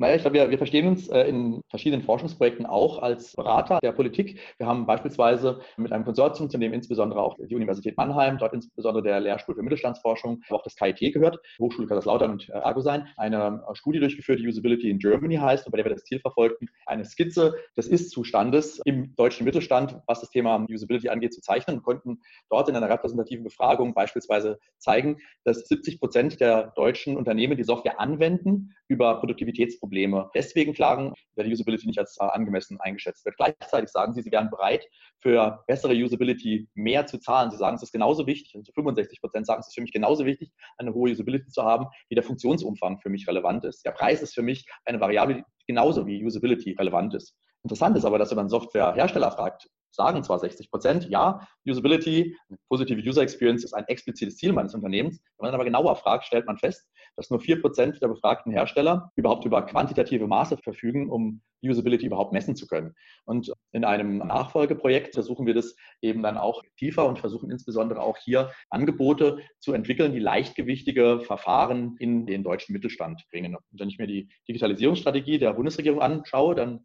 Naja, 0.00 0.14
ich 0.14 0.22
glaube, 0.22 0.34
wir, 0.34 0.50
wir 0.50 0.58
verstehen 0.58 0.86
uns 0.86 1.08
äh, 1.08 1.22
in 1.24 1.60
verschiedenen 1.68 2.04
Forschungsprojekten 2.04 2.66
auch 2.66 3.02
als 3.02 3.34
Berater 3.34 3.80
der 3.82 3.90
Politik. 3.90 4.38
Wir 4.56 4.68
haben 4.68 4.86
beispielsweise 4.86 5.60
mit 5.76 5.90
einem 5.92 6.04
Konsortium, 6.04 6.48
zu 6.48 6.56
dem 6.56 6.72
insbesondere 6.72 7.20
auch 7.20 7.36
die 7.36 7.54
Universität 7.56 7.96
Mannheim, 7.96 8.38
dort 8.38 8.54
insbesondere 8.54 9.02
der 9.02 9.18
Lehrstuhl 9.18 9.56
für 9.56 9.62
Mittelstandsforschung, 9.64 10.40
aber 10.48 10.60
auch 10.60 10.62
das 10.62 10.76
KIT 10.76 11.12
gehört, 11.12 11.40
Hochschule 11.58 11.88
Kaiserslautern 11.88 12.30
und 12.30 12.48
äh, 12.48 12.52
Argosein, 12.52 13.08
eine 13.16 13.64
äh, 13.68 13.74
Studie 13.74 13.98
durchgeführt, 13.98 14.38
die 14.38 14.46
Usability 14.46 14.88
in 14.88 15.00
Germany 15.00 15.34
heißt 15.34 15.66
und 15.66 15.72
bei 15.72 15.78
der 15.78 15.86
wir 15.86 15.94
das 15.94 16.04
Ziel 16.04 16.20
verfolgten, 16.20 16.68
eine 16.86 17.04
Skizze 17.04 17.56
des 17.76 17.88
Ist-Zustandes 17.88 18.80
im 18.84 19.16
deutschen 19.16 19.44
Mittelstand, 19.46 19.98
was 20.06 20.20
das 20.20 20.30
Thema 20.30 20.64
Usability 20.70 21.08
angeht, 21.08 21.34
zu 21.34 21.40
zeichnen 21.40 21.78
und 21.78 21.82
konnten 21.82 22.20
dort 22.50 22.68
in 22.68 22.76
einer 22.76 22.88
repräsentativen 22.88 23.42
Befragung 23.42 23.94
beispielsweise 23.94 24.60
zeigen, 24.78 25.16
dass 25.42 25.66
70 25.66 25.98
Prozent 25.98 26.40
der 26.40 26.68
deutschen 26.76 27.16
Unternehmen 27.16 27.56
die 27.56 27.64
Software 27.64 27.98
anwenden 27.98 28.76
über 28.88 29.20
Produktivitätsprobleme 29.20 30.16
Probleme 30.16 30.30
deswegen 30.34 30.72
klagen, 30.72 31.14
weil 31.36 31.46
die 31.46 31.52
Usability 31.52 31.86
nicht 31.86 31.98
als 31.98 32.18
angemessen 32.18 32.80
eingeschätzt 32.80 33.24
wird. 33.24 33.36
Gleichzeitig 33.36 33.90
sagen 33.90 34.14
sie, 34.14 34.22
sie 34.22 34.32
wären 34.32 34.50
bereit, 34.50 34.86
für 35.20 35.62
bessere 35.66 35.94
Usability 35.94 36.68
mehr 36.74 37.06
zu 37.06 37.18
zahlen. 37.18 37.50
Sie 37.50 37.56
sagen, 37.56 37.76
es 37.76 37.82
ist 37.82 37.92
genauso 37.92 38.26
wichtig, 38.26 38.54
und 38.54 38.66
zu 38.66 38.72
65 38.72 39.20
Prozent 39.20 39.46
sagen, 39.46 39.60
es 39.60 39.68
ist 39.68 39.74
für 39.74 39.80
mich 39.80 39.92
genauso 39.92 40.24
wichtig, 40.24 40.50
eine 40.78 40.94
hohe 40.94 41.10
Usability 41.10 41.48
zu 41.48 41.62
haben, 41.62 41.86
wie 42.08 42.14
der 42.14 42.24
Funktionsumfang 42.24 42.98
für 43.00 43.10
mich 43.10 43.26
relevant 43.28 43.64
ist. 43.64 43.84
Der 43.84 43.92
Preis 43.92 44.22
ist 44.22 44.34
für 44.34 44.42
mich 44.42 44.66
eine 44.84 45.00
Variable, 45.00 45.36
die 45.36 45.66
genauso 45.66 46.06
wie 46.06 46.24
Usability 46.24 46.72
relevant 46.78 47.14
ist. 47.14 47.34
Interessant 47.64 47.96
ist 47.96 48.04
aber, 48.04 48.18
dass 48.18 48.30
wenn 48.30 48.36
man 48.36 48.48
Softwarehersteller 48.48 49.32
fragt, 49.32 49.68
sagen 49.98 50.22
zwar 50.22 50.38
60 50.38 50.70
Prozent, 50.70 51.08
ja, 51.10 51.46
Usability, 51.66 52.34
positive 52.68 53.00
User 53.00 53.20
Experience 53.20 53.64
ist 53.64 53.74
ein 53.74 53.84
explizites 53.88 54.36
Ziel 54.36 54.52
meines 54.52 54.74
Unternehmens. 54.74 55.20
Wenn 55.36 55.48
man 55.48 55.54
aber 55.54 55.64
genauer 55.64 55.96
fragt, 55.96 56.24
stellt 56.24 56.46
man 56.46 56.56
fest, 56.56 56.88
dass 57.16 57.30
nur 57.30 57.40
4 57.40 57.60
Prozent 57.60 58.00
der 58.00 58.08
befragten 58.08 58.52
Hersteller 58.52 59.10
überhaupt 59.16 59.44
über 59.44 59.66
quantitative 59.66 60.26
Maße 60.28 60.56
verfügen, 60.58 61.10
um 61.10 61.42
Usability 61.60 62.06
überhaupt 62.06 62.32
messen 62.32 62.54
zu 62.54 62.68
können. 62.68 62.94
Und 63.24 63.52
in 63.72 63.84
einem 63.84 64.18
Nachfolgeprojekt 64.18 65.14
versuchen 65.14 65.46
wir 65.46 65.54
das 65.54 65.74
eben 66.00 66.22
dann 66.22 66.38
auch 66.38 66.62
tiefer 66.78 67.04
und 67.06 67.18
versuchen 67.18 67.50
insbesondere 67.50 68.00
auch 68.00 68.16
hier 68.18 68.52
Angebote 68.70 69.38
zu 69.58 69.72
entwickeln, 69.72 70.12
die 70.12 70.20
leichtgewichtige 70.20 71.20
Verfahren 71.20 71.96
in 71.98 72.26
den 72.26 72.44
deutschen 72.44 72.72
Mittelstand 72.72 73.24
bringen. 73.32 73.56
Und 73.56 73.80
wenn 73.80 73.88
ich 73.88 73.98
mir 73.98 74.06
die 74.06 74.28
Digitalisierungsstrategie 74.46 75.38
der 75.38 75.54
Bundesregierung 75.54 76.00
anschaue, 76.00 76.54
dann 76.54 76.84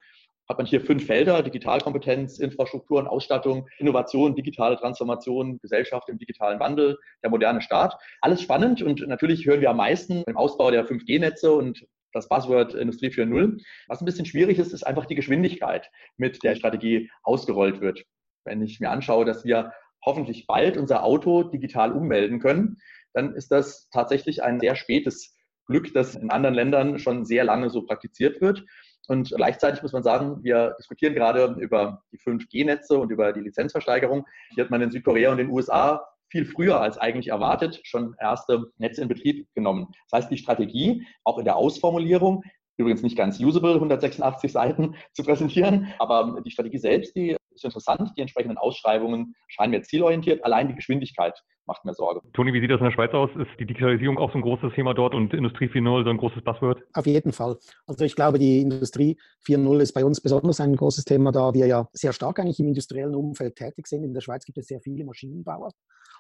hat 0.53 0.60
man 0.60 0.67
hier 0.67 0.81
fünf 0.81 1.07
Felder, 1.07 1.41
Digitalkompetenz, 1.41 2.38
Infrastruktur 2.38 3.00
und 3.00 3.07
Ausstattung, 3.07 3.67
Innovation, 3.79 4.36
digitale 4.36 4.77
Transformation, 4.77 5.57
Gesellschaft 5.57 6.10
im 6.10 6.19
digitalen 6.19 6.60
Wandel, 6.60 7.00
der 7.24 7.31
moderne 7.31 7.60
Staat. 7.60 7.98
Alles 8.22 8.39
spannend 8.43 8.83
und 8.83 9.05
natürlich 9.07 9.48
hören 9.48 9.62
wir 9.62 9.72
am 9.72 9.77
meisten 9.77 10.22
im 10.27 10.38
Ausbau 10.38 10.69
der 10.69 10.86
5G-Netze 10.86 11.51
und 11.51 11.88
das 12.12 12.29
Buzzword 12.29 12.75
Industrie 12.75 13.07
4.0. 13.07 13.63
Was 13.88 14.00
ein 14.00 14.05
bisschen 14.05 14.27
schwierig 14.27 14.60
ist, 14.60 14.74
ist 14.74 14.86
einfach 14.86 15.07
die 15.07 15.15
Geschwindigkeit, 15.15 15.89
mit 16.17 16.43
der 16.43 16.53
Strategie 16.53 17.10
ausgerollt 17.24 17.81
wird. 17.81 18.03
Wenn 18.45 18.62
ich 18.62 18.79
mir 18.79 18.91
anschaue, 18.91 19.25
dass 19.25 19.45
wir 19.45 19.74
hoffentlich 20.05 20.45
bald 20.45 20.77
unser 20.77 21.03
Auto 21.03 21.41
digital 21.41 21.91
ummelden 21.93 22.39
können, 22.39 22.77
dann 23.13 23.33
ist 23.33 23.51
das 23.51 23.89
tatsächlich 23.89 24.43
ein 24.43 24.60
sehr 24.60 24.75
spätes 24.75 25.36
Glück, 25.65 25.91
das 25.95 26.13
in 26.13 26.29
anderen 26.29 26.53
Ländern 26.53 27.00
schon 27.00 27.25
sehr 27.25 27.43
lange 27.43 27.72
so 27.72 27.81
praktiziert 27.88 28.39
wird. 28.39 28.63
Und 29.07 29.33
gleichzeitig 29.36 29.81
muss 29.81 29.91
man 29.91 30.03
sagen, 30.03 30.43
wir 30.43 30.75
diskutieren 30.79 31.13
gerade 31.13 31.55
über 31.60 32.01
die 32.12 32.17
5G-Netze 32.17 32.98
und 32.98 33.12
über 33.12 33.33
die 33.33 33.41
Lizenzversteigerung. 33.41 34.25
Hier 34.55 34.63
hat 34.63 34.72
man 34.72 34.81
in 34.81 34.91
Südkorea 34.91 35.31
und 35.31 35.38
den 35.38 35.50
USA 35.50 36.05
viel 36.29 36.45
früher 36.45 36.79
als 36.79 36.98
eigentlich 36.98 37.27
erwartet 37.27 37.79
schon 37.83 38.15
erste 38.19 38.72
Netze 38.77 39.01
in 39.01 39.07
Betrieb 39.07 39.48
genommen. 39.53 39.88
Das 40.10 40.24
heißt, 40.24 40.31
die 40.31 40.38
Strategie, 40.38 41.05
auch 41.24 41.38
in 41.38 41.45
der 41.45 41.57
Ausformulierung, 41.57 42.43
übrigens 42.77 43.03
nicht 43.03 43.17
ganz 43.17 43.39
usable, 43.39 43.75
186 43.75 44.51
Seiten 44.51 44.95
zu 45.12 45.24
präsentieren, 45.24 45.93
aber 46.00 46.41
die 46.43 46.50
Strategie 46.50 46.79
selbst, 46.79 47.15
die 47.15 47.36
ist 47.55 47.65
interessant. 47.65 48.12
Die 48.17 48.22
entsprechenden 48.22 48.57
Ausschreibungen 48.57 49.36
scheinen 49.48 49.72
mir 49.72 49.81
zielorientiert. 49.81 50.43
Allein 50.43 50.67
die 50.67 50.75
Geschwindigkeit 50.75 51.38
macht 51.65 51.86
mir 51.86 51.93
Sorge. 51.93 52.22
Toni, 52.33 52.53
wie 52.53 52.60
sieht 52.60 52.69
das 52.69 52.79
in 52.79 52.86
der 52.86 52.91
Schweiz 52.91 53.13
aus? 53.13 53.29
Ist 53.36 53.60
die 53.60 53.65
Digitalisierung 53.65 54.17
auch 54.17 54.31
so 54.31 54.38
ein 54.38 54.41
großes 54.41 54.74
Thema 54.74 54.93
dort 54.93 55.15
und 55.15 55.33
Industrie 55.33 55.65
4.0 55.65 56.03
so 56.03 56.10
ein 56.10 56.17
großes 56.17 56.43
Buzzword? 56.43 56.81
Auf 56.93 57.05
jeden 57.05 57.31
Fall. 57.31 57.57
Also 57.88 58.05
ich 58.05 58.15
glaube, 58.15 58.39
die 58.39 58.62
Industrie 58.62 59.17
4.0 59.48 59.79
ist 59.79 59.93
bei 59.93 60.03
uns 60.03 60.22
besonders 60.22 60.60
ein 60.60 60.75
großes 60.75 61.05
Thema, 61.05 61.31
da 61.31 61.53
wir 61.53 61.67
ja 61.67 61.88
sehr 61.93 62.13
stark 62.13 62.39
eigentlich 62.39 62.60
im 62.60 62.67
industriellen 62.67 63.15
Umfeld 63.15 63.55
tätig 63.55 63.88
sind. 63.88 64.03
In 64.03 64.13
der 64.13 64.22
Schweiz 64.22 64.45
gibt 64.45 64.57
es 64.57 64.67
sehr 64.67 64.81
viele 64.81 65.05
Maschinenbauer. 65.05 65.72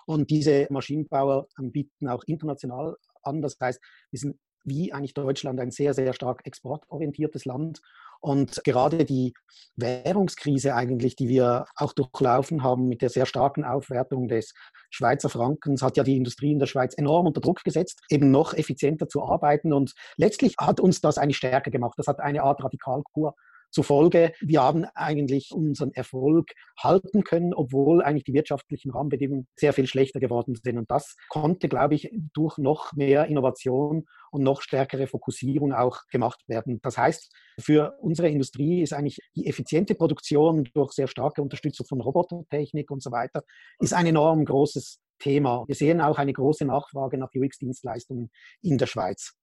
Und 0.05 0.29
diese 0.29 0.67
Maschinenbauer 0.69 1.47
bieten 1.57 2.07
auch 2.07 2.23
international 2.25 2.95
an. 3.23 3.41
Das 3.41 3.57
heißt, 3.59 3.81
wir 4.11 4.19
sind 4.19 4.37
wie 4.65 4.93
eigentlich 4.93 5.13
Deutschland 5.13 5.59
ein 5.59 5.71
sehr, 5.71 5.93
sehr 5.93 6.13
stark 6.13 6.45
exportorientiertes 6.45 7.45
Land. 7.45 7.81
Und 8.23 8.63
gerade 8.63 9.03
die 9.03 9.33
Währungskrise 9.75 10.75
eigentlich, 10.75 11.17
die 11.17 11.27
wir 11.27 11.65
auch 11.75 11.91
durchlaufen 11.91 12.63
haben 12.63 12.87
mit 12.87 13.01
der 13.01 13.09
sehr 13.09 13.25
starken 13.25 13.65
Aufwertung 13.65 14.29
des 14.29 14.53
Schweizer 14.91 15.27
Frankens, 15.27 15.81
hat 15.81 15.97
ja 15.97 16.03
die 16.03 16.15
Industrie 16.15 16.53
in 16.53 16.59
der 16.59 16.67
Schweiz 16.67 16.93
enorm 16.93 17.27
unter 17.27 17.41
Druck 17.41 17.65
gesetzt, 17.65 17.99
eben 18.09 18.31
noch 18.31 18.53
effizienter 18.53 19.09
zu 19.09 19.23
arbeiten. 19.23 19.73
Und 19.73 19.93
letztlich 20.15 20.55
hat 20.57 20.79
uns 20.79 21.01
das 21.01 21.17
eigentlich 21.17 21.35
stärker 21.35 21.69
gemacht. 21.69 21.95
Das 21.97 22.07
hat 22.07 22.21
eine 22.21 22.43
Art 22.43 22.63
Radikalkur 22.63 23.35
zufolge, 23.73 24.33
wir 24.39 24.61
haben 24.61 24.85
eigentlich 24.93 25.51
unseren 25.51 25.91
Erfolg 25.91 26.51
halten 26.79 27.23
können, 27.23 27.53
obwohl 27.53 28.01
eigentlich 28.01 28.23
die 28.23 28.33
wirtschaftlichen 28.33 28.91
Rahmenbedingungen 28.91 29.47
sehr 29.55 29.73
viel 29.73 29.87
schlechter 29.87 30.19
geworden 30.19 30.55
sind. 30.55 30.77
Und 30.77 30.89
das 30.89 31.15
konnte, 31.29 31.67
glaube 31.67 31.95
ich, 31.95 32.09
durch 32.33 32.57
noch 32.57 32.93
mehr 32.93 33.25
Innovation 33.25 34.05
und 34.31 34.43
noch 34.43 34.61
stärkere 34.61 35.07
Fokussierung 35.07 35.73
auch 35.73 36.01
gemacht 36.11 36.41
werden. 36.47 36.79
Das 36.81 36.97
heißt, 36.97 37.33
für 37.59 37.95
unsere 37.99 38.29
Industrie 38.29 38.81
ist 38.81 38.93
eigentlich 38.93 39.19
die 39.35 39.47
effiziente 39.47 39.95
Produktion 39.95 40.69
durch 40.73 40.93
sehr 40.93 41.07
starke 41.07 41.41
Unterstützung 41.41 41.85
von 41.87 42.01
Robotertechnik 42.01 42.89
und 42.91 43.01
so 43.01 43.11
weiter, 43.11 43.43
ist 43.79 43.93
ein 43.93 44.05
enorm 44.05 44.45
großes 44.45 44.99
Thema. 45.19 45.63
Wir 45.67 45.75
sehen 45.75 46.01
auch 46.01 46.17
eine 46.17 46.33
große 46.33 46.65
Nachfrage 46.65 47.17
nach 47.17 47.29
UX-Dienstleistungen 47.33 48.29
in 48.61 48.77
der 48.77 48.87
Schweiz. 48.87 49.35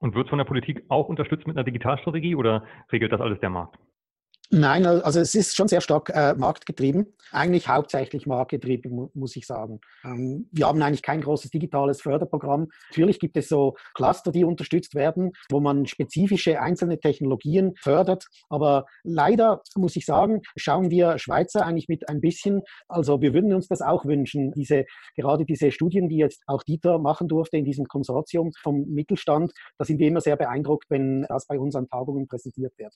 Und 0.00 0.14
wird 0.14 0.28
von 0.28 0.38
der 0.38 0.44
Politik 0.44 0.84
auch 0.88 1.08
unterstützt 1.08 1.46
mit 1.46 1.56
einer 1.56 1.64
Digitalstrategie 1.64 2.36
oder 2.36 2.64
regelt 2.92 3.12
das 3.12 3.20
alles 3.20 3.40
der 3.40 3.50
Markt? 3.50 3.78
Nein, 4.50 4.86
also 4.86 5.20
es 5.20 5.34
ist 5.34 5.54
schon 5.54 5.68
sehr 5.68 5.82
stark 5.82 6.08
äh, 6.08 6.32
marktgetrieben. 6.32 7.12
Eigentlich 7.32 7.68
hauptsächlich 7.68 8.26
marktgetrieben, 8.26 8.90
mu 8.90 9.10
muss 9.12 9.36
ich 9.36 9.46
sagen. 9.46 9.78
Ähm, 10.02 10.48
wir 10.52 10.66
haben 10.66 10.80
eigentlich 10.80 11.02
kein 11.02 11.20
großes 11.20 11.50
digitales 11.50 12.00
Förderprogramm. 12.00 12.68
Natürlich 12.88 13.18
gibt 13.18 13.36
es 13.36 13.50
so 13.50 13.76
Cluster, 13.94 14.32
die 14.32 14.44
unterstützt 14.44 14.94
werden, 14.94 15.32
wo 15.50 15.60
man 15.60 15.84
spezifische 15.84 16.62
einzelne 16.62 16.98
Technologien 16.98 17.74
fördert. 17.82 18.26
Aber 18.48 18.86
leider 19.04 19.60
muss 19.76 19.96
ich 19.96 20.06
sagen, 20.06 20.40
schauen 20.56 20.90
wir 20.90 21.18
Schweizer 21.18 21.66
eigentlich 21.66 21.88
mit 21.88 22.08
ein 22.08 22.22
bisschen, 22.22 22.62
also 22.88 23.20
wir 23.20 23.34
würden 23.34 23.52
uns 23.52 23.68
das 23.68 23.82
auch 23.82 24.06
wünschen, 24.06 24.52
diese, 24.52 24.86
gerade 25.14 25.44
diese 25.44 25.70
Studien, 25.72 26.08
die 26.08 26.16
jetzt 26.16 26.42
auch 26.46 26.62
Dieter 26.62 26.98
machen 26.98 27.28
durfte 27.28 27.58
in 27.58 27.66
diesem 27.66 27.84
Konsortium 27.84 28.52
vom 28.62 28.86
Mittelstand, 28.88 29.52
da 29.76 29.84
sind 29.84 29.98
wir 29.98 30.08
immer 30.08 30.22
sehr 30.22 30.36
beeindruckt, 30.36 30.86
wenn 30.88 31.26
das 31.28 31.46
bei 31.46 31.58
uns 31.58 31.76
an 31.76 31.86
Tagungen 31.86 32.26
präsentiert 32.26 32.72
wird. 32.78 32.94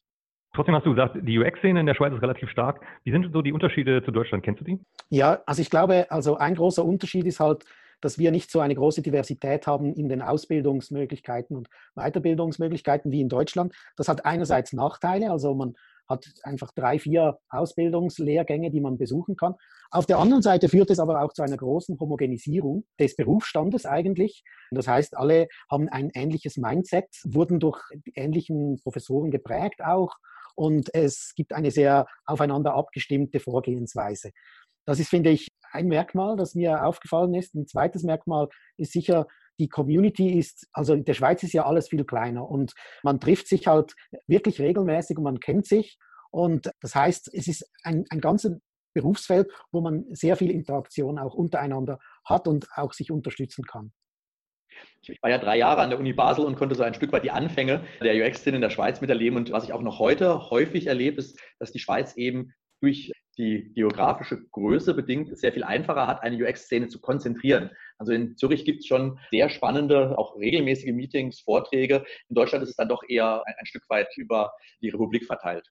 Trotzdem 0.55 0.75
hast 0.75 0.85
du 0.85 0.91
gesagt, 0.91 1.17
die 1.23 1.39
UX-Szene 1.39 1.81
in 1.81 1.87
der 1.87 1.95
Schweiz 1.95 2.13
ist 2.13 2.21
relativ 2.21 2.51
stark. 2.51 2.85
Wie 3.05 3.11
sind 3.11 3.33
so 3.33 3.41
die 3.41 3.53
Unterschiede 3.53 4.05
zu 4.05 4.11
Deutschland? 4.11 4.45
Kennst 4.45 4.61
du 4.61 4.65
die? 4.65 4.79
Ja, 5.09 5.41
also 5.47 5.63
ich 5.63 5.71
glaube, 5.71 6.11
also 6.11 6.37
ein 6.37 6.55
großer 6.55 6.85
Unterschied 6.85 7.25
ist 7.25 7.41
halt, 7.41 7.65
dass 8.03 8.19
wir 8.19 8.31
nicht 8.33 8.51
so 8.51 8.61
eine 8.61 8.75
große 8.75 9.01
Diversität 9.01 9.67
haben 9.67 9.95
in 9.95 10.11
den 10.11 10.21
Ausbildungsmöglichkeiten 10.21 11.57
und 11.57 11.69
Weiterbildungsmöglichkeiten 11.95 13.11
wie 13.13 13.23
in 13.23 13.31
Deutschland. 13.31 13.73
Das 13.97 14.09
hat 14.09 14.27
einerseits 14.27 14.75
Nachteile, 14.75 15.31
also 15.31 15.55
man 15.55 15.75
hat 16.09 16.27
einfach 16.43 16.73
drei, 16.73 16.99
vier 16.99 17.39
Ausbildungslehrgänge, 17.49 18.71
die 18.71 18.81
man 18.81 18.99
besuchen 18.99 19.37
kann. 19.37 19.55
Auf 19.91 20.05
der 20.05 20.19
anderen 20.19 20.43
Seite 20.43 20.69
führt 20.69 20.91
es 20.91 20.99
aber 20.99 21.23
auch 21.23 21.33
zu 21.33 21.43
einer 21.43 21.57
großen 21.57 21.99
Homogenisierung 21.99 22.85
des 22.99 23.17
Berufsstandes 23.17 23.87
eigentlich. 23.87 24.45
Das 24.73 24.89
heißt, 24.89 25.17
alle 25.17 25.49
haben 25.71 25.89
ein 25.89 26.11
ähnliches 26.13 26.59
Mindset, 26.59 27.07
wurden 27.25 27.61
durch 27.61 27.81
ähnlichen 28.15 28.81
Professoren 28.83 29.31
geprägt 29.31 29.83
auch 29.83 30.17
und 30.55 30.95
es 30.95 31.33
gibt 31.35 31.53
eine 31.53 31.71
sehr 31.71 32.07
aufeinander 32.27 32.75
abgestimmte 32.75 33.41
Vorgehensweise. 33.41 34.31
Das 34.85 34.99
ist, 34.99 35.09
finde 35.09 35.31
ich, 35.31 35.49
ein 35.73 35.87
Merkmal, 35.87 36.37
das 36.37 36.55
mir 36.55 36.85
aufgefallen 36.85 37.35
ist. 37.35 37.55
Ein 37.55 37.67
zweites 37.67 38.03
Merkmal 38.03 38.49
ist 38.77 38.93
sicher, 38.93 39.27
die 39.59 39.69
Community 39.69 40.39
ist, 40.39 40.67
also 40.73 40.95
in 40.95 41.05
der 41.05 41.15
Schweiz 41.15 41.43
ist 41.43 41.53
ja 41.53 41.65
alles 41.67 41.89
viel 41.89 42.05
kleiner 42.05 42.49
und 42.49 42.73
man 43.03 43.21
trifft 43.21 43.49
sich 43.49 43.67
halt 43.67 43.95
wirklich 44.27 44.61
regelmäßig 44.61 45.19
und 45.19 45.25
man 45.25 45.41
kennt 45.41 45.67
sich. 45.67 45.99
Und 46.31 46.71
das 46.81 46.95
heißt, 46.95 47.33
es 47.33 47.47
ist 47.47 47.71
ein, 47.85 48.05
ein 48.11 48.21
ganzes 48.21 48.59
Berufsfeld, 48.95 49.51
wo 49.71 49.81
man 49.81 50.05
sehr 50.11 50.37
viel 50.37 50.51
Interaktion 50.51 51.19
auch 51.19 51.35
untereinander 51.35 51.99
hat 52.25 52.49
und 52.49 52.67
auch 52.75 52.93
sich 52.93 53.11
unterstützen 53.11 53.65
kann. 53.65 53.93
Ich 55.03 55.21
war 55.21 55.31
ja 55.31 55.39
drei 55.39 55.59
Jahre 55.59 55.81
an 55.81 55.91
der 55.91 55.99
Uni 55.99 56.13
Basel 56.13 56.45
und 56.45 56.57
konnte 56.57 56.77
so 56.77 56.85
ein 56.85 56.95
Stück 56.95 57.13
weit 57.13 57.25
die 57.25 57.33
Anfänge 57.33 57.85
der 58.01 58.15
UX-Szene 58.15 58.57
in 58.57 58.63
der 58.63 58.71
Schweiz 58.71 59.01
miterleben. 59.01 59.37
Und 59.37 59.51
was 59.51 59.65
ich 59.65 59.73
auch 59.73 59.83
noch 59.83 59.99
heute 59.99 60.51
häufig 60.51 60.87
erlebe, 60.87 61.19
ist, 61.19 61.41
dass 61.59 61.73
die 61.73 61.81
Schweiz 61.81 62.17
eben 62.17 62.53
durch 62.81 63.13
die 63.39 63.73
geografische 63.75 64.43
Größe 64.51 64.95
bedingt 64.95 65.37
sehr 65.37 65.53
viel 65.53 65.65
einfacher 65.65 66.07
hat, 66.07 66.23
eine 66.23 66.37
UX-Szene 66.37 66.89
zu 66.89 67.01
konzentrieren. 67.01 67.71
Also 67.99 68.13
in 68.13 68.37
Zürich 68.37 68.65
gibt 68.65 68.81
es 68.81 68.87
schon 68.87 69.19
sehr 69.31 69.49
spannende, 69.49 70.19
auch 70.19 70.37
regelmäßige 70.37 70.93
Meetings, 70.93 71.41
Vorträge. 71.41 72.05
In 72.29 72.35
Deutschland 72.35 72.63
ist 72.63 72.71
es 72.71 72.77
dann 72.77 72.89
doch 72.89 73.03
eher 73.09 73.43
ein, 73.47 73.55
ein 73.59 73.67
Stück 73.67 73.85
weit 73.89 74.09
über 74.17 74.53
die 74.83 74.91
Republik 74.91 75.25
verteilt. 75.25 75.67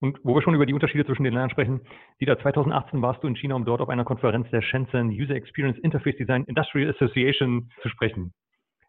Und 0.00 0.18
wo 0.24 0.34
wir 0.34 0.42
schon 0.42 0.54
über 0.54 0.66
die 0.66 0.74
Unterschiede 0.74 1.06
zwischen 1.06 1.24
den 1.24 1.32
Ländern 1.32 1.50
sprechen, 1.50 1.80
Dieter, 2.20 2.38
2018 2.38 3.00
warst 3.00 3.22
du 3.22 3.28
in 3.28 3.36
China, 3.36 3.54
um 3.54 3.64
dort 3.64 3.80
auf 3.80 3.88
einer 3.88 4.04
Konferenz 4.04 4.50
der 4.50 4.60
Shenzhen 4.60 5.08
User 5.08 5.34
Experience 5.34 5.78
Interface 5.78 6.16
Design 6.16 6.44
Industrial 6.44 6.90
Association 6.90 7.70
zu 7.80 7.88
sprechen. 7.88 8.34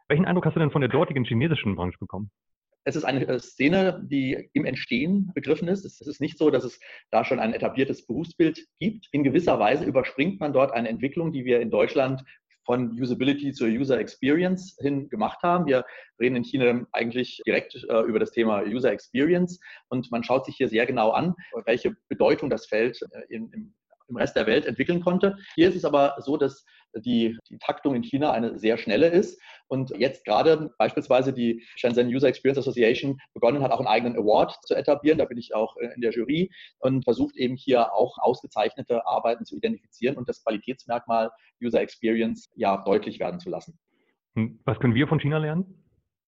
Welchen 0.08 0.26
Eindruck 0.26 0.46
hast 0.46 0.56
du 0.56 0.60
denn 0.60 0.72
von 0.72 0.82
der 0.82 0.90
dortigen 0.90 1.24
chinesischen 1.24 1.76
Branche 1.76 1.98
bekommen? 2.00 2.30
Es 2.84 2.96
ist 2.96 3.04
eine 3.04 3.28
äh, 3.28 3.40
Szene, 3.40 4.04
die 4.06 4.50
im 4.54 4.66
Entstehen 4.66 5.32
begriffen 5.34 5.68
ist. 5.68 5.86
Es 5.86 6.00
ist 6.02 6.22
nicht 6.22 6.38
so, 6.38 6.52
dass 6.52 6.64
es 6.64 6.80
da 7.10 7.26
schon 7.26 7.40
ein 7.40 7.54
etabliertes 7.54 8.06
Berufsbild 8.06 8.68
gibt. 8.80 9.08
In 9.12 9.24
gewisser 9.24 9.58
Weise 9.58 9.86
überspringt 9.86 10.40
man 10.40 10.54
dort 10.54 10.72
eine 10.72 10.90
Entwicklung, 10.90 11.32
die 11.32 11.46
wir 11.46 11.60
in 11.60 11.72
Deutschland 11.72 12.24
von 12.66 12.92
Usability 13.00 13.54
zur 13.54 13.68
User 13.68 14.00
Experience 14.00 14.78
hin 14.80 15.10
gemacht 15.10 15.42
haben. 15.42 15.66
Wir 15.66 15.86
reden 16.20 16.36
in 16.36 16.44
China 16.44 16.86
eigentlich 16.92 17.42
direkt 17.46 17.76
äh, 17.90 18.02
über 18.02 18.20
das 18.20 18.32
Thema 18.32 18.62
User 18.62 18.92
Experience 18.92 19.60
und 19.90 20.12
man 20.12 20.24
schaut 20.24 20.46
sich 20.46 20.56
hier 20.56 20.70
sehr 20.70 20.86
genau 20.86 21.12
an, 21.12 21.34
welche 21.66 21.96
Bedeutung 22.08 22.50
das 22.52 22.68
Feld 22.68 23.00
äh, 23.12 23.34
in, 23.34 23.52
im 23.52 23.74
im 24.08 24.18
Rest 24.18 24.36
der 24.36 24.48
Welt 24.48 24.66
entwickeln 24.66 25.02
konnte. 25.02 25.38
Hier 25.56 25.70
ist 25.70 25.76
es 25.76 25.86
aber 25.86 26.16
so, 26.20 26.38
dass 26.38 26.66
die, 26.96 27.38
die 27.50 27.58
Taktung 27.58 27.96
in 27.96 28.04
China 28.04 28.32
eine 28.32 28.58
sehr 28.58 28.78
schnelle 28.78 29.08
ist 29.08 29.42
und 29.68 29.92
jetzt 29.98 30.26
gerade 30.26 30.72
beispielsweise 30.78 31.34
die 31.34 31.64
Shenzhen 31.76 32.08
User 32.08 32.28
Experience 32.28 32.60
Association 32.60 33.20
begonnen 33.34 33.62
hat, 33.62 33.72
auch 33.72 33.80
einen 33.80 33.88
eigenen 33.88 34.18
Award 34.18 34.58
zu 34.64 34.76
etablieren. 34.76 35.18
Da 35.18 35.26
bin 35.26 35.38
ich 35.38 35.54
auch 35.54 35.76
äh, 35.78 35.90
in 35.94 36.02
der 36.02 36.12
Jury 36.12 36.52
und 36.80 37.04
versucht 37.04 37.36
eben 37.36 37.56
hier 37.56 37.94
auch 37.94 38.18
ausgezeichnete 38.20 39.06
Arbeiten 39.06 39.46
zu 39.46 39.58
identifizieren 39.58 40.18
und 40.18 40.30
das 40.30 40.44
Qualitätsmerkmal 40.44 41.32
User 41.62 41.82
Experience 41.82 42.50
ja 42.56 42.84
deutlich 42.86 43.20
werden 43.20 43.40
zu 43.40 43.50
lassen. 43.50 43.78
Hm, 44.36 44.60
was 44.66 44.80
können 44.80 44.96
wir 44.96 45.08
von 45.08 45.20
China 45.20 45.38
lernen? 45.38 45.85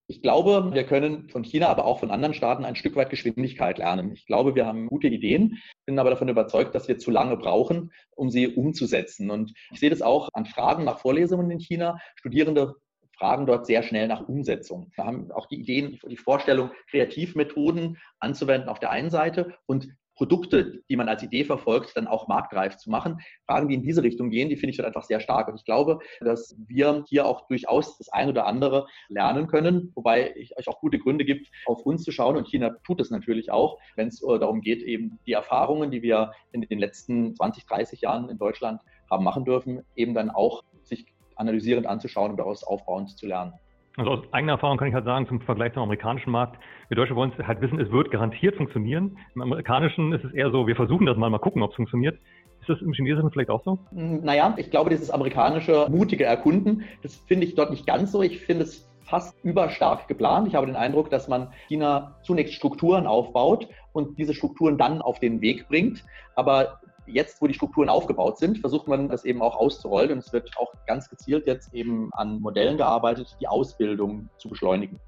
Ich 0.09 0.21
glaube, 0.21 0.73
wir 0.73 0.85
können 0.85 1.27
von 1.27 1.43
China, 1.43 1.67
aber 1.67 1.83
auch 1.83 1.99
von 1.99 2.11
anderen 2.11 2.33
Staaten 2.33 2.63
ein 2.63 2.77
Stück 2.77 2.95
weit 2.95 3.09
Geschwindigkeit 3.09 3.77
lernen. 3.77 4.13
Ich 4.13 4.25
glaube, 4.25 4.55
wir 4.55 4.65
haben 4.65 4.87
gute 4.87 5.07
Ideen, 5.07 5.57
bin 5.85 5.99
aber 5.99 6.11
davon 6.11 6.29
überzeugt, 6.29 6.73
dass 6.73 6.87
wir 6.87 6.97
zu 6.97 7.11
lange 7.11 7.35
brauchen, 7.35 7.91
um 8.15 8.29
sie 8.29 8.47
umzusetzen. 8.47 9.29
Und 9.29 9.53
ich 9.71 9.81
sehe 9.81 9.89
das 9.89 10.01
auch 10.01 10.29
an 10.31 10.45
Fragen 10.45 10.85
nach 10.85 10.99
Vorlesungen 10.99 11.51
in 11.51 11.59
China. 11.59 11.99
Studierende 12.15 12.75
fragen 13.17 13.45
dort 13.45 13.65
sehr 13.65 13.83
schnell 13.83 14.07
nach 14.07 14.29
Umsetzung. 14.29 14.91
Wir 14.95 15.03
haben 15.03 15.29
auch 15.31 15.47
die 15.47 15.59
Ideen, 15.59 15.99
die 16.07 16.15
Vorstellung, 16.15 16.71
Kreativmethoden 16.89 17.97
anzuwenden 18.19 18.69
auf 18.69 18.79
der 18.79 18.91
einen 18.91 19.09
Seite 19.09 19.55
und 19.65 19.89
Produkte, 20.17 20.81
die 20.89 20.95
man 20.95 21.07
als 21.07 21.23
Idee 21.23 21.45
verfolgt, 21.45 21.95
dann 21.95 22.07
auch 22.07 22.27
marktreif 22.27 22.77
zu 22.77 22.89
machen. 22.89 23.19
Fragen, 23.45 23.69
die 23.69 23.75
in 23.75 23.83
diese 23.83 24.03
Richtung 24.03 24.31
gehen, 24.31 24.49
die 24.49 24.57
finde 24.57 24.71
ich 24.71 24.77
dort 24.77 24.87
einfach 24.87 25.03
sehr 25.03 25.19
stark. 25.19 25.47
Und 25.47 25.55
ich 25.55 25.63
glaube, 25.63 25.99
dass 26.19 26.55
wir 26.67 27.05
hier 27.07 27.25
auch 27.25 27.47
durchaus 27.47 27.97
das 27.97 28.09
ein 28.09 28.27
oder 28.27 28.47
andere 28.47 28.87
lernen 29.09 29.47
können, 29.47 29.91
wobei 29.95 30.33
es 30.35 30.57
euch 30.57 30.67
auch 30.67 30.81
gute 30.81 30.97
Gründe 30.97 31.23
gibt, 31.23 31.47
auf 31.67 31.83
uns 31.85 32.03
zu 32.03 32.11
schauen. 32.11 32.35
Und 32.35 32.47
China 32.47 32.75
tut 32.83 32.99
es 32.99 33.11
natürlich 33.11 33.51
auch, 33.51 33.77
wenn 33.95 34.07
es 34.07 34.21
äh, 34.23 34.39
darum 34.39 34.61
geht, 34.61 34.81
eben 34.81 35.19
die 35.27 35.33
Erfahrungen, 35.33 35.91
die 35.91 36.01
wir 36.01 36.31
in 36.51 36.61
den 36.61 36.79
letzten 36.79 37.35
20, 37.35 37.65
30 37.65 38.01
Jahren 38.01 38.29
in 38.29 38.37
Deutschland 38.37 38.81
haben 39.09 39.23
machen 39.23 39.45
dürfen, 39.45 39.83
eben 39.95 40.13
dann 40.13 40.31
auch 40.31 40.63
sich 40.83 41.05
analysierend 41.35 41.85
anzuschauen 41.85 42.31
und 42.31 42.37
daraus 42.37 42.63
aufbauend 42.63 43.17
zu 43.17 43.27
lernen. 43.27 43.53
Also 43.97 44.11
aus 44.11 44.19
eigener 44.31 44.53
Erfahrung 44.53 44.77
kann 44.77 44.87
ich 44.87 44.93
halt 44.93 45.05
sagen, 45.05 45.27
zum 45.27 45.41
Vergleich 45.41 45.73
zum 45.73 45.81
amerikanischen 45.81 46.29
Markt, 46.29 46.59
wir 46.87 46.95
Deutsche 46.95 47.15
wollen 47.15 47.33
halt 47.35 47.61
wissen, 47.61 47.79
es 47.79 47.91
wird 47.91 48.11
garantiert 48.11 48.55
funktionieren. 48.55 49.17
Im 49.33 49.41
amerikanischen 49.41 50.13
ist 50.13 50.23
es 50.23 50.33
eher 50.33 50.51
so, 50.51 50.67
wir 50.67 50.75
versuchen 50.75 51.07
das 51.07 51.17
mal, 51.17 51.31
mal 51.31 51.39
gucken, 51.39 51.63
ob 51.63 51.71
es 51.71 51.75
funktioniert. 51.75 52.19
Ist 52.61 52.69
das 52.69 52.81
im 52.81 52.93
Chinesischen 52.93 53.31
vielleicht 53.31 53.49
auch 53.49 53.63
so? 53.63 53.79
Hm, 53.91 54.23
naja, 54.23 54.53
ich 54.57 54.69
glaube, 54.69 54.91
dieses 54.91 55.09
amerikanische 55.09 55.87
mutige 55.89 56.25
Erkunden, 56.25 56.83
das 57.01 57.15
finde 57.27 57.47
ich 57.47 57.55
dort 57.55 57.71
nicht 57.71 57.87
ganz 57.87 58.11
so. 58.11 58.21
Ich 58.21 58.39
finde 58.39 58.63
es 58.63 58.87
fast 59.01 59.35
überstark 59.43 60.07
geplant. 60.07 60.47
Ich 60.47 60.53
habe 60.53 60.67
den 60.67 60.75
Eindruck, 60.75 61.09
dass 61.09 61.27
man 61.27 61.51
China 61.67 62.17
zunächst 62.21 62.53
Strukturen 62.53 63.07
aufbaut 63.07 63.67
und 63.93 64.19
diese 64.19 64.35
Strukturen 64.35 64.77
dann 64.77 65.01
auf 65.01 65.19
den 65.19 65.41
Weg 65.41 65.67
bringt. 65.69 66.05
Aber 66.35 66.81
jetzt, 67.07 67.41
wo 67.41 67.47
die 67.47 67.53
Strukturen 67.53 67.89
aufgebaut 67.89 68.37
sind, 68.37 68.59
versucht 68.59 68.87
man 68.87 69.09
das 69.09 69.25
eben 69.25 69.41
auch 69.41 69.55
auszurollen 69.55 70.11
und 70.11 70.19
es 70.19 70.33
wird 70.33 70.51
auch 70.57 70.73
ganz 70.85 71.09
gezielt 71.09 71.47
jetzt 71.47 71.73
eben 71.73 72.09
an 72.13 72.39
Modellen 72.39 72.77
gearbeitet, 72.77 73.35
die 73.39 73.47
Ausbildung 73.47 74.29
zu 74.37 74.49
beschleunigen. 74.49 74.99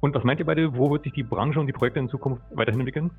Und 0.00 0.14
was 0.14 0.24
meint 0.24 0.40
ihr 0.40 0.46
beide, 0.46 0.76
wo 0.76 0.90
wird 0.90 1.04
sich 1.04 1.12
die 1.12 1.22
Branche 1.22 1.60
und 1.60 1.66
die 1.66 1.72
Projekte 1.72 2.00
in 2.00 2.08
Zukunft 2.08 2.42
weiterhin 2.50 2.80
entwickeln? 2.80 3.10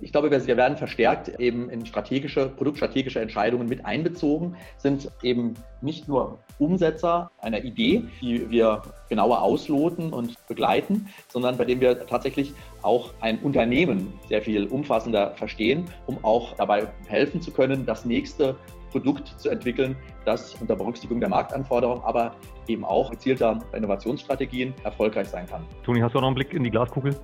Ich 0.00 0.12
glaube, 0.12 0.30
wir 0.30 0.56
werden 0.56 0.76
verstärkt 0.76 1.28
eben 1.40 1.70
in 1.70 1.86
strategische, 1.86 2.48
produktstrategische 2.48 3.20
Entscheidungen 3.20 3.68
mit 3.68 3.84
einbezogen, 3.86 4.54
sind 4.76 5.10
eben 5.22 5.54
nicht 5.80 6.06
nur 6.06 6.38
Umsetzer 6.58 7.30
einer 7.38 7.64
Idee, 7.64 8.02
die 8.20 8.50
wir 8.50 8.82
genauer 9.08 9.42
ausloten 9.42 10.12
und 10.12 10.36
begleiten, 10.48 11.08
sondern 11.28 11.56
bei 11.56 11.64
dem 11.64 11.80
wir 11.80 12.06
tatsächlich 12.06 12.52
auch 12.82 13.12
ein 13.20 13.38
Unternehmen 13.38 14.12
sehr 14.28 14.42
viel 14.42 14.66
umfassender 14.66 15.32
verstehen, 15.32 15.84
um 16.06 16.22
auch 16.22 16.54
dabei 16.56 16.88
helfen 17.06 17.40
zu 17.40 17.50
können, 17.50 17.86
das 17.86 18.04
nächste 18.04 18.56
Produkt 18.90 19.28
zu 19.38 19.50
entwickeln, 19.50 19.96
das 20.24 20.54
unter 20.60 20.76
Berücksichtigung 20.76 21.20
der 21.20 21.28
Marktanforderungen, 21.28 22.02
aber 22.04 22.34
eben 22.68 22.84
auch 22.84 23.10
gezielter 23.10 23.58
Innovationsstrategien 23.74 24.74
erfolgreich 24.84 25.28
sein 25.28 25.46
kann. 25.46 25.64
Toni, 25.84 26.00
hast 26.00 26.14
du 26.14 26.20
noch 26.20 26.28
einen 26.28 26.34
Blick 26.34 26.52
in 26.52 26.64
die 26.64 26.70
Glaskugel? 26.70 27.14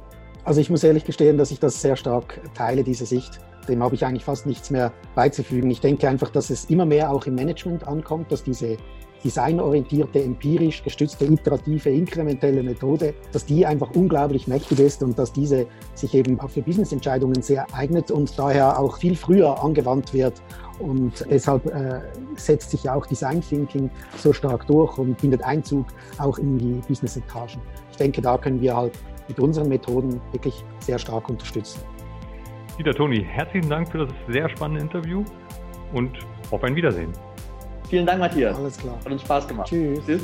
Also 0.45 0.61
ich 0.61 0.71
muss 0.71 0.83
ehrlich 0.83 1.05
gestehen, 1.05 1.39
dass 1.39 1.51
ich 1.51 1.61
das 1.61 1.81
sehr 1.81 1.97
stark 1.97 2.41
teile, 2.55 2.83
diese 2.83 3.07
Sicht. 3.07 3.39
Dem 3.69 3.83
habe 3.83 3.95
ich 3.95 4.05
eigentlich 4.05 4.25
fast 4.25 4.45
nichts 4.45 4.71
mehr 4.71 4.93
beizufügen. 5.15 5.71
Ich 5.71 5.81
denke 5.81 6.09
einfach, 6.09 6.31
dass 6.31 6.51
es 6.51 6.65
immer 6.65 6.85
mehr 6.85 7.13
auch 7.13 7.27
im 7.27 7.37
Management 7.37 7.87
ankommt, 7.87 8.33
dass 8.33 8.43
diese 8.43 8.77
designorientierte, 9.25 10.21
empirisch 10.21 10.83
gestützte, 10.83 11.27
iterative, 11.27 11.91
inkrementelle 11.91 12.63
Methode, 12.63 13.15
dass 13.31 13.47
die 13.47 13.65
einfach 13.65 13.91
unglaublich 13.95 14.49
mächtig 14.49 14.81
ist 14.81 15.01
und 15.05 15.17
dass 15.17 15.33
diese 15.33 15.67
sich 15.95 16.13
eben 16.15 16.41
auch 16.41 16.51
für 16.51 16.63
Businessentscheidungen 16.63 17.41
sehr 17.41 17.65
eignet 17.73 18.11
und 18.11 18.37
daher 18.37 18.81
auch 18.81 18.97
viel 18.97 19.15
früher 19.15 19.63
angewandt 19.63 20.13
wird. 20.13 20.43
Und 20.81 21.25
deshalb 21.31 21.67
äh, 21.67 22.01
setzt 22.35 22.73
sich 22.73 22.83
ja 22.85 22.95
auch 22.95 23.07
Design 23.07 23.41
Thinking 23.41 23.89
so 24.19 24.33
stark 24.33 24.67
durch 24.67 24.99
und 24.99 25.21
findet 25.21 25.43
Einzug 25.45 25.87
auch 26.19 26.39
in 26.39 26.59
die 26.59 26.81
Business-Etagen. 26.89 27.61
Ich 27.93 27.99
denke, 27.99 28.21
da 28.21 28.37
können 28.37 28.61
wir 28.61 28.77
halt 28.77 28.99
mit 29.29 29.39
unseren 29.39 29.69
Methoden 29.69 30.21
wirklich 30.33 30.65
sehr 30.81 30.99
stark 30.99 31.29
unterstützen. 31.29 31.81
Dieter 32.79 32.95
Toni, 32.95 33.25
herzlichen 33.25 33.69
Dank 33.69 33.91
für 33.91 33.99
das 33.99 34.09
sehr 34.29 34.49
spannende 34.49 34.83
Interview 34.83 35.25
und 35.93 36.11
auf 36.51 36.65
ein 36.65 36.75
Wiedersehen. 36.75 37.13
Vielen 37.89 38.07
Dank, 38.07 38.21
Matthias. 38.21 38.57
Alles 38.57 38.79
klar. 38.79 38.97
Hat 39.05 39.13
uns 39.13 39.21
Spaß 39.23 39.47
gemacht. 39.47 39.69
Tschüss. 39.69 40.01
Tschüss. 40.07 40.23